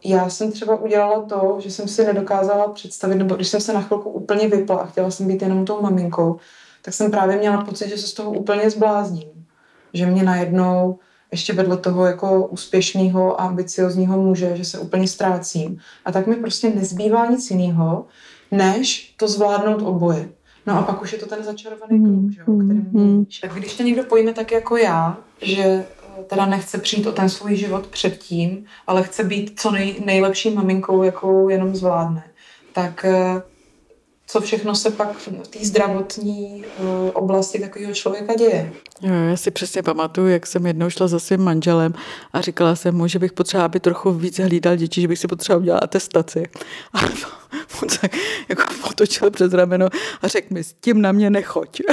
Já 0.05 0.29
jsem 0.29 0.53
třeba 0.53 0.77
udělala 0.77 1.23
to, 1.23 1.57
že 1.61 1.71
jsem 1.71 1.89
si 1.89 2.05
nedokázala 2.05 2.69
představit, 2.69 3.15
nebo 3.15 3.35
když 3.35 3.49
jsem 3.49 3.61
se 3.61 3.73
na 3.73 3.83
chvilku 3.83 4.11
úplně 4.11 4.49
vypla 4.49 4.77
a 4.77 4.87
chtěla 4.87 5.11
jsem 5.11 5.29
být 5.29 5.43
jenom 5.43 5.65
tou 5.65 5.83
maminkou, 5.83 6.37
tak 6.83 6.95
jsem 6.95 7.11
právě 7.11 7.37
měla 7.37 7.65
pocit, 7.65 7.89
že 7.89 7.99
se 7.99 8.07
z 8.07 8.15
toho 8.15 8.33
úplně 8.33 8.71
zblázním. 8.71 9.47
Že 9.95 10.07
mě 10.07 10.23
najednou 10.23 10.99
ještě 11.35 11.53
vedle 11.53 11.77
toho 11.77 12.07
jako 12.07 12.47
úspěšného 12.47 13.41
a 13.41 13.45
ambiciozního 13.45 14.23
muže, 14.23 14.57
že 14.57 14.65
se 14.65 14.79
úplně 14.79 15.09
ztrácím. 15.09 15.79
A 16.05 16.13
tak 16.13 16.27
mi 16.27 16.37
prostě 16.37 16.71
nezbývá 16.71 17.27
nic 17.27 17.51
jiného, 17.51 18.07
než 18.51 19.15
to 19.17 19.29
zvládnout 19.29 19.83
oboje. 19.83 20.29
No 20.67 20.79
a 20.79 20.83
pak 20.83 21.03
už 21.03 21.13
je 21.13 21.19
to 21.19 21.27
ten 21.27 21.45
začarovaný 21.45 22.01
kruh, 22.05 22.15
mm, 22.15 22.33
že, 22.33 22.43
o 22.43 22.45
kterém 22.45 22.89
mm, 22.91 22.91
mluvíš. 22.93 23.39
Tak 23.39 23.55
když 23.55 23.77
to 23.77 23.83
někdo 23.83 24.05
pojme 24.05 24.33
tak 24.33 24.53
jako 24.53 24.77
já, 24.77 25.17
že 25.43 25.63
eh, 25.63 26.25
teda 26.27 26.47
nechce 26.47 26.79
přijít 26.79 27.07
o 27.07 27.13
ten 27.13 27.29
svůj 27.29 27.57
život 27.57 27.87
předtím, 27.87 28.65
ale 28.87 29.03
chce 29.03 29.25
být 29.25 29.61
co 29.61 29.71
nej, 29.71 29.97
nejlepší 30.05 30.51
maminkou, 30.51 31.03
jakou 31.03 31.49
jenom 31.49 31.77
zvládne, 31.77 32.25
tak 32.73 33.05
eh, 33.05 33.43
co 34.27 34.41
všechno 34.41 34.75
se 34.75 34.91
pak 34.91 35.17
v 35.19 35.49
té 35.49 35.59
zdravotní 35.63 36.65
eh, 36.65 37.13
oblasti 37.13 37.59
takového 37.59 37.95
člověka 37.95 38.35
děje. 38.35 38.73
Já 39.31 39.37
si 39.37 39.51
přesně 39.51 39.83
pamatuju, 39.83 40.29
jak 40.29 40.47
jsem 40.47 40.67
jednou 40.67 40.91
šla 40.91 41.09
za 41.09 41.19
svým 41.19 41.41
manželem 41.41 41.95
a 42.33 42.41
říkala 42.41 42.77
jsem 42.77 42.95
mu, 42.95 43.07
že 43.07 43.19
bych 43.19 43.33
potřeba, 43.33 43.65
aby 43.65 43.81
trochu 43.81 44.13
víc 44.13 44.39
hlídal 44.39 44.77
děti, 44.77 45.01
že 45.01 45.09
bych 45.09 45.19
si 45.19 45.29
potřeba 45.29 45.59
udělat 45.59 45.83
atestaci. 45.83 46.43
A 46.93 47.01
on 47.83 47.89
se 47.89 48.09
jako 48.49 48.63
potočil 48.83 49.31
přes 49.31 49.53
rameno 49.53 49.89
a 50.23 50.29
řekl 50.29 50.55
mi, 50.55 50.65
s 50.65 50.73
tím 50.73 51.03
na 51.03 51.13
mě 51.13 51.31
nechoď. 51.31 51.81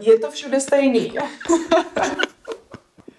Je 0.00 0.18
to 0.18 0.30
všude 0.30 0.60
stejný. 0.60 1.14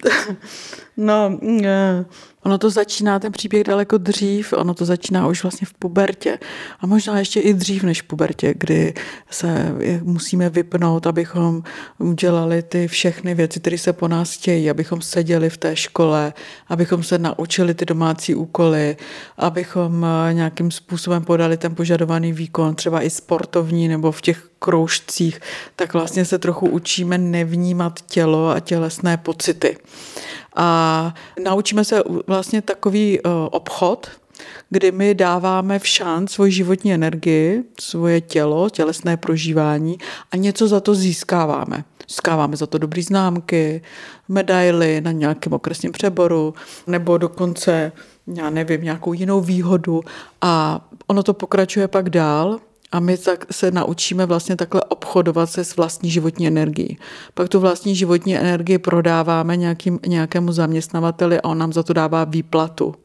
no, 0.98 1.40
eh, 1.64 2.06
Ono 2.46 2.58
to 2.58 2.70
začíná, 2.70 3.20
ten 3.20 3.32
příběh 3.32 3.64
daleko 3.64 3.98
dřív, 3.98 4.54
ono 4.54 4.74
to 4.74 4.86
začíná 4.86 5.28
už 5.28 5.44
vlastně 5.44 5.68
v 5.68 5.74
pubertě. 5.74 6.40
A 6.80 6.88
možná 6.88 7.20
ještě 7.20 7.40
i 7.40 7.54
dřív 7.54 7.84
než 7.84 8.02
v 8.02 8.06
pubertě, 8.06 8.54
kdy 8.58 8.94
se 9.30 9.76
musíme 10.04 10.50
vypnout, 10.50 11.08
abychom 11.08 11.64
udělali 11.98 12.64
ty 12.64 12.88
všechny 12.88 13.36
věci, 13.36 13.60
které 13.60 13.78
se 13.78 13.94
po 13.94 14.08
nás 14.08 14.34
chtějí, 14.34 14.70
abychom 14.70 15.02
seděli 15.02 15.50
v 15.50 15.58
té 15.58 15.76
škole, 15.76 16.34
abychom 16.68 17.04
se 17.04 17.18
naučili 17.18 17.74
ty 17.74 17.86
domácí 17.86 18.36
úkoly, 18.36 18.98
abychom 19.38 20.06
eh, 20.06 20.34
nějakým 20.34 20.72
způsobem 20.72 21.24
podali 21.24 21.58
ten 21.58 21.76
požadovaný 21.76 22.34
výkon, 22.34 22.76
třeba 22.76 23.02
i 23.02 23.10
sportovní 23.10 23.88
nebo 23.88 24.12
v 24.12 24.22
těch 24.22 24.50
kroužcích, 24.60 25.40
tak 25.76 25.94
vlastně 25.94 26.26
se 26.26 26.40
trochu 26.40 26.70
učíme 26.70 27.18
nevnímat 27.18 28.02
tělo 28.02 28.50
a 28.50 28.60
tělesné 28.60 29.18
pocity. 29.18 29.78
A 30.56 31.14
naučíme 31.44 31.86
se 31.86 32.04
vlastně 32.28 32.62
takový 32.62 33.20
eh, 33.20 33.30
obchod, 33.52 34.08
kdy 34.70 34.92
my 34.92 35.16
dáváme 35.16 35.80
v 35.80 35.88
šanc 35.88 36.32
svoji 36.32 36.52
životní 36.52 36.94
energii, 36.94 37.64
svoje 37.80 38.22
tělo, 38.22 38.70
tělesné 38.70 39.18
prožívání 39.18 39.98
a 40.32 40.36
něco 40.36 40.68
za 40.68 40.80
to 40.80 40.96
získáváme. 40.96 41.84
Získáváme 42.10 42.58
za 42.58 42.68
to 42.68 42.78
dobrý 42.78 43.02
známky, 43.02 43.82
medaily 44.28 45.02
na 45.02 45.12
nějakém 45.12 45.54
okresním 45.54 45.92
přeboru, 45.92 46.54
nebo 46.88 47.18
dokonce, 47.18 47.92
já 48.36 48.50
nevím, 48.50 48.84
nějakou 48.84 49.14
jinou 49.14 49.42
výhodu 49.42 50.02
a 50.42 50.82
ono 51.08 51.24
to 51.24 51.34
pokračuje 51.34 51.88
pak 51.88 52.10
dál 52.10 52.60
a 52.92 53.00
my 53.00 53.18
tak 53.18 53.46
se 53.52 53.72
naučíme 53.72 54.26
vlastně 54.26 54.56
takhle 54.56 54.82
obchodovat 54.84 55.52
se 55.52 55.64
s 55.64 55.76
vlastní 55.76 56.12
životní 56.12 56.48
energií. 56.48 56.98
Pak 57.34 57.50
tu 57.50 57.60
vlastní 57.60 57.96
životní 57.96 58.38
energii 58.38 58.78
prodáváme 58.78 59.58
nějakým, 59.58 60.00
nějakému 60.08 60.52
zaměstnavateli 60.52 61.42
a 61.42 61.50
on 61.50 61.58
nám 61.58 61.74
za 61.74 61.84
to 61.84 61.94
dává 61.94 62.24
výplatu. 62.24 62.96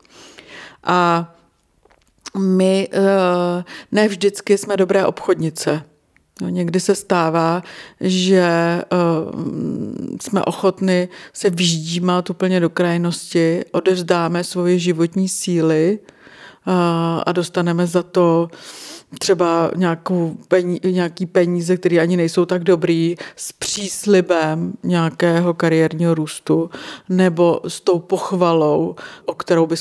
A 0.85 1.33
my 2.39 2.89
eh, 2.93 3.65
ne 3.93 4.09
vždycky 4.09 4.59
jsme 4.59 4.77
dobré 4.77 5.07
obchodnice. 5.07 5.83
Někdy 6.49 6.81
se 6.81 6.95
stává, 6.95 7.63
že 8.01 8.83
uh, 8.93 9.41
jsme 10.21 10.45
ochotni 10.45 11.09
se 11.33 11.51
vyždímat 11.51 12.31
úplně 12.31 12.61
do 12.61 12.71
krajnosti, 12.71 13.65
odevzdáme 13.73 14.45
svoje 14.45 14.79
životní 14.79 15.29
síly 15.29 15.99
uh, 16.67 16.75
a 17.27 17.33
dostaneme 17.33 17.87
za 17.87 18.03
to 18.03 18.49
třeba 19.19 19.71
nějakou 19.77 20.37
peníze, 20.49 20.91
nějaký 20.91 21.27
peníze, 21.27 21.77
které 21.77 21.99
ani 21.99 22.17
nejsou 22.17 22.45
tak 22.45 22.65
dobrý, 22.65 23.17
s 23.37 23.53
příslibem 23.53 24.73
nějakého 24.83 25.55
kariérního 25.55 26.15
růstu, 26.15 26.71
nebo 27.09 27.61
s 27.69 27.81
tou 27.81 27.99
pochvalou, 27.99 28.95
o 29.25 29.35
kterou 29.35 29.67
by 29.67 29.77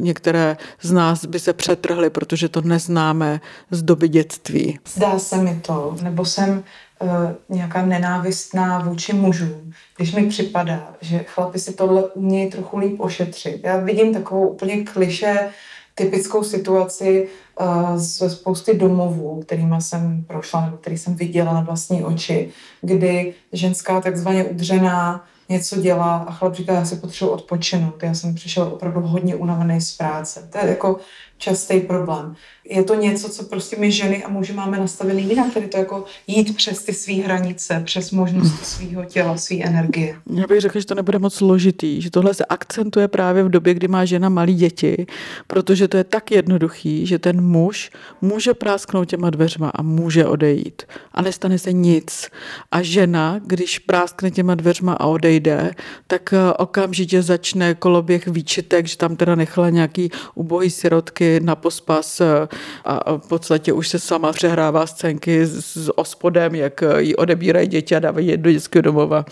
některé 0.00 0.56
z 0.80 0.92
nás 0.92 1.24
by 1.24 1.38
se 1.38 1.52
přetrhly, 1.52 2.10
protože 2.10 2.48
to 2.48 2.60
neznáme 2.60 3.40
z 3.70 3.82
doby 3.82 4.08
dětství. 4.08 4.78
Zdá 4.94 5.18
se 5.18 5.36
mi 5.36 5.60
to, 5.66 5.96
nebo 6.02 6.24
jsem 6.24 6.64
uh, 6.98 7.08
nějaká 7.48 7.86
nenávistná 7.86 8.78
vůči 8.78 9.12
mužům, 9.12 9.72
když 9.96 10.14
mi 10.14 10.26
připadá, 10.26 10.94
že 11.00 11.18
chlapi 11.18 11.58
si 11.58 11.72
tohle 11.72 12.02
umějí 12.02 12.50
trochu 12.50 12.78
líp 12.78 13.00
ošetřit. 13.00 13.60
Já 13.64 13.76
vidím 13.76 14.14
takovou 14.14 14.48
úplně 14.48 14.84
kliše 14.84 15.50
typickou 15.98 16.42
situaci 16.42 17.28
uh, 17.60 17.96
ze 17.96 18.30
spousty 18.30 18.74
domovů, 18.74 19.42
kterými 19.42 19.76
jsem 19.78 20.24
prošla, 20.26 20.64
nebo 20.64 20.76
který 20.76 20.98
jsem 20.98 21.14
viděla 21.14 21.52
na 21.54 21.60
vlastní 21.60 22.04
oči, 22.04 22.48
kdy 22.80 23.34
ženská 23.52 24.00
takzvaně 24.00 24.44
udřená 24.44 25.24
něco 25.48 25.80
dělá 25.80 26.16
a 26.16 26.32
chlap 26.32 26.54
říká, 26.54 26.72
já 26.72 26.84
si 26.84 26.96
potřebuji 26.96 27.30
odpočinout, 27.30 28.02
já 28.02 28.14
jsem 28.14 28.34
přišel 28.34 28.64
opravdu 28.64 29.00
hodně 29.00 29.36
unavený 29.36 29.80
z 29.80 29.96
práce. 29.96 30.48
To 30.52 30.58
je 30.58 30.68
jako 30.68 30.96
častý 31.38 31.80
problém. 31.80 32.36
Je 32.70 32.82
to 32.82 32.94
něco, 32.94 33.28
co 33.28 33.44
prostě 33.44 33.76
my 33.78 33.92
ženy 33.92 34.24
a 34.24 34.28
muži 34.28 34.52
máme 34.52 34.78
nastavený 34.78 35.28
jinak, 35.28 35.54
tedy 35.54 35.66
to 35.66 35.78
jako 35.78 36.04
jít 36.26 36.56
přes 36.56 36.82
ty 36.82 36.92
své 36.92 37.14
hranice, 37.14 37.82
přes 37.84 38.10
možnosti 38.10 38.64
svého 38.64 39.04
těla, 39.04 39.36
své 39.36 39.56
energie. 39.56 40.16
Já 40.30 40.46
bych 40.46 40.60
řekla, 40.60 40.80
že 40.80 40.86
to 40.86 40.94
nebude 40.94 41.18
moc 41.18 41.34
složitý, 41.34 42.02
že 42.02 42.10
tohle 42.10 42.34
se 42.34 42.44
akcentuje 42.44 43.08
právě 43.08 43.44
v 43.44 43.48
době, 43.48 43.74
kdy 43.74 43.88
má 43.88 44.04
žena 44.04 44.28
malý 44.28 44.54
děti, 44.54 45.06
protože 45.46 45.88
to 45.88 45.96
je 45.96 46.04
tak 46.04 46.30
jednoduchý, 46.30 47.06
že 47.06 47.18
ten 47.18 47.40
muž 47.40 47.90
může 48.20 48.54
prásknout 48.54 49.08
těma 49.08 49.30
dveřma 49.30 49.68
a 49.74 49.82
může 49.82 50.26
odejít 50.26 50.82
a 51.12 51.22
nestane 51.22 51.58
se 51.58 51.72
nic. 51.72 52.28
A 52.70 52.82
žena, 52.82 53.40
když 53.46 53.78
práskne 53.78 54.30
těma 54.30 54.54
dveřma 54.54 54.92
a 54.92 55.06
odejde, 55.06 55.70
tak 56.06 56.32
eh, 56.32 56.52
okamžitě 56.52 57.22
začne 57.22 57.74
koloběh 57.74 58.28
výčitek, 58.28 58.86
že 58.86 58.96
tam 58.96 59.16
teda 59.16 59.34
nechala 59.34 59.70
nějaký 59.70 60.10
ubohý 60.34 60.70
sirotky, 60.70 61.27
na 61.42 61.54
pospas 61.56 62.20
eh, 62.20 62.48
a 62.84 63.12
v 63.16 63.28
podstatě 63.28 63.72
už 63.72 63.88
se 63.88 63.98
sama 63.98 64.32
přehrává 64.32 64.86
scénky 64.86 65.46
s 65.46 65.92
ospodem, 65.98 66.54
jak 66.54 66.82
jí 66.98 67.16
odebírají 67.16 67.68
děti 67.68 67.96
a 67.96 67.98
dávají 67.98 68.26
je 68.26 68.36
do 68.36 68.52
dětského 68.52 68.82
domova. 68.82 69.24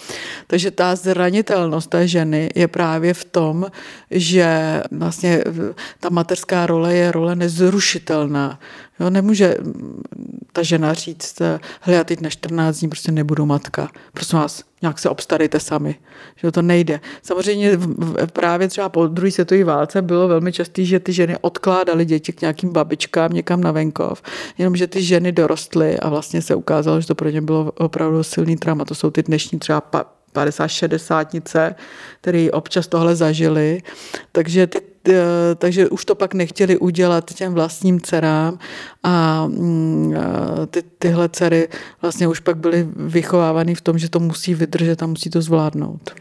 Takže 0.47 0.71
ta 0.71 0.97
zranitelnost 0.97 1.91
té 1.91 2.09
ženy 2.09 2.51
je 2.55 2.69
právě 2.69 3.15
v 3.15 3.25
tom, 3.25 3.67
že 4.11 4.83
vlastně 4.91 5.45
ta 6.01 6.09
mateřská 6.09 6.67
role 6.67 6.95
je 6.95 7.13
role 7.13 7.37
nezrušitelná. 7.37 8.59
Jo, 9.01 9.11
nemůže 9.11 9.57
ta 10.53 10.63
žena 10.63 10.95
říct, 10.95 11.43
hele, 11.81 11.97
já 11.97 12.05
teď 12.05 12.21
na 12.21 12.31
14 12.31 12.79
dní 12.79 12.89
prostě 12.89 13.13
nebudu 13.13 13.47
matka. 13.47 13.89
Prosím 14.13 14.39
vás, 14.39 14.63
nějak 14.83 14.99
se 14.99 15.09
obstarejte 15.09 15.61
sami. 15.61 15.95
Že 16.37 16.53
to 16.53 16.63
nejde. 16.63 17.01
Samozřejmě 17.23 17.79
právě 18.33 18.69
třeba 18.69 18.89
po 18.89 19.07
druhé 19.07 19.31
světové 19.31 19.65
válce 19.65 20.03
bylo 20.03 20.29
velmi 20.29 20.53
časté, 20.53 20.85
že 20.85 21.01
ty 21.01 21.13
ženy 21.13 21.37
odkládaly 21.41 22.05
děti 22.05 22.33
k 22.33 22.41
nějakým 22.41 22.73
babičkám 22.73 23.33
někam 23.33 23.61
na 23.61 23.73
venkov, 23.73 24.23
jenomže 24.59 24.87
ty 24.87 25.03
ženy 25.03 25.33
dorostly 25.33 25.99
a 25.99 26.09
vlastně 26.09 26.43
se 26.43 26.55
ukázalo, 26.55 27.01
že 27.01 27.07
to 27.07 27.15
pro 27.15 27.31
ně 27.31 27.41
bylo 27.41 27.73
opravdu 27.73 28.23
silný 28.23 28.57
trauma. 28.57 28.85
To 28.85 28.95
jsou 28.95 29.11
ty 29.11 29.23
dnešní 29.23 29.59
třeba 29.59 29.81
50 30.33 30.69
60 30.69 31.29
který 32.21 32.51
občas 32.51 32.87
tohle 32.87 33.17
zažili. 33.17 33.83
Takže, 34.33 34.67
ty, 34.67 34.81
takže 35.57 35.89
už 35.89 36.05
to 36.05 36.15
pak 36.15 36.35
nechtěli 36.35 36.79
udělat 36.79 37.35
těm 37.35 37.55
vlastním 37.55 38.01
dcerám 38.01 38.59
a 39.03 39.47
mm, 39.47 40.15
ty, 40.71 40.83
tyhle 40.99 41.29
dcery 41.29 41.69
vlastně 42.03 42.29
už 42.29 42.41
pak 42.41 42.57
byly 42.57 42.89
vychovávány 42.97 43.75
v 43.75 43.81
tom, 43.81 43.99
že 43.99 44.11
to 44.11 44.21
musí 44.21 44.55
vydržet 44.55 45.03
a 45.03 45.07
musí 45.07 45.31
to 45.31 45.43
zvládnout. 45.43 46.15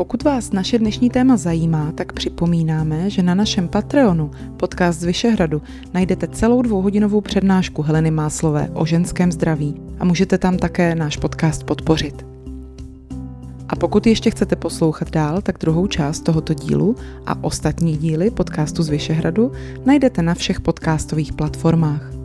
Pokud 0.00 0.22
vás 0.22 0.52
naše 0.52 0.78
dnešní 0.78 1.10
téma 1.10 1.36
zajímá, 1.36 1.92
tak 1.92 2.12
připomínáme, 2.12 3.10
že 3.10 3.22
na 3.22 3.34
našem 3.34 3.68
Patreonu, 3.68 4.30
podcast 4.56 5.00
z 5.00 5.04
Vyšehradu, 5.04 5.62
najdete 5.94 6.28
celou 6.28 6.62
dvouhodinovou 6.62 7.20
přednášku 7.20 7.82
Heleny 7.82 8.10
Máslové 8.10 8.70
o 8.74 8.86
ženském 8.86 9.32
zdraví 9.32 9.80
a 9.98 10.04
můžete 10.04 10.38
tam 10.38 10.56
také 10.56 10.94
náš 10.94 11.16
podcast 11.16 11.64
podpořit. 11.64 12.29
A 13.70 13.76
pokud 13.76 14.06
ještě 14.06 14.30
chcete 14.30 14.56
poslouchat 14.56 15.10
dál, 15.10 15.42
tak 15.42 15.58
druhou 15.58 15.86
část 15.86 16.20
tohoto 16.20 16.54
dílu 16.54 16.96
a 17.26 17.44
ostatní 17.44 17.96
díly 17.96 18.30
podcastu 18.30 18.82
z 18.82 18.88
Vyšehradu 18.88 19.52
najdete 19.84 20.22
na 20.22 20.34
všech 20.34 20.60
podcastových 20.60 21.32
platformách. 21.32 22.19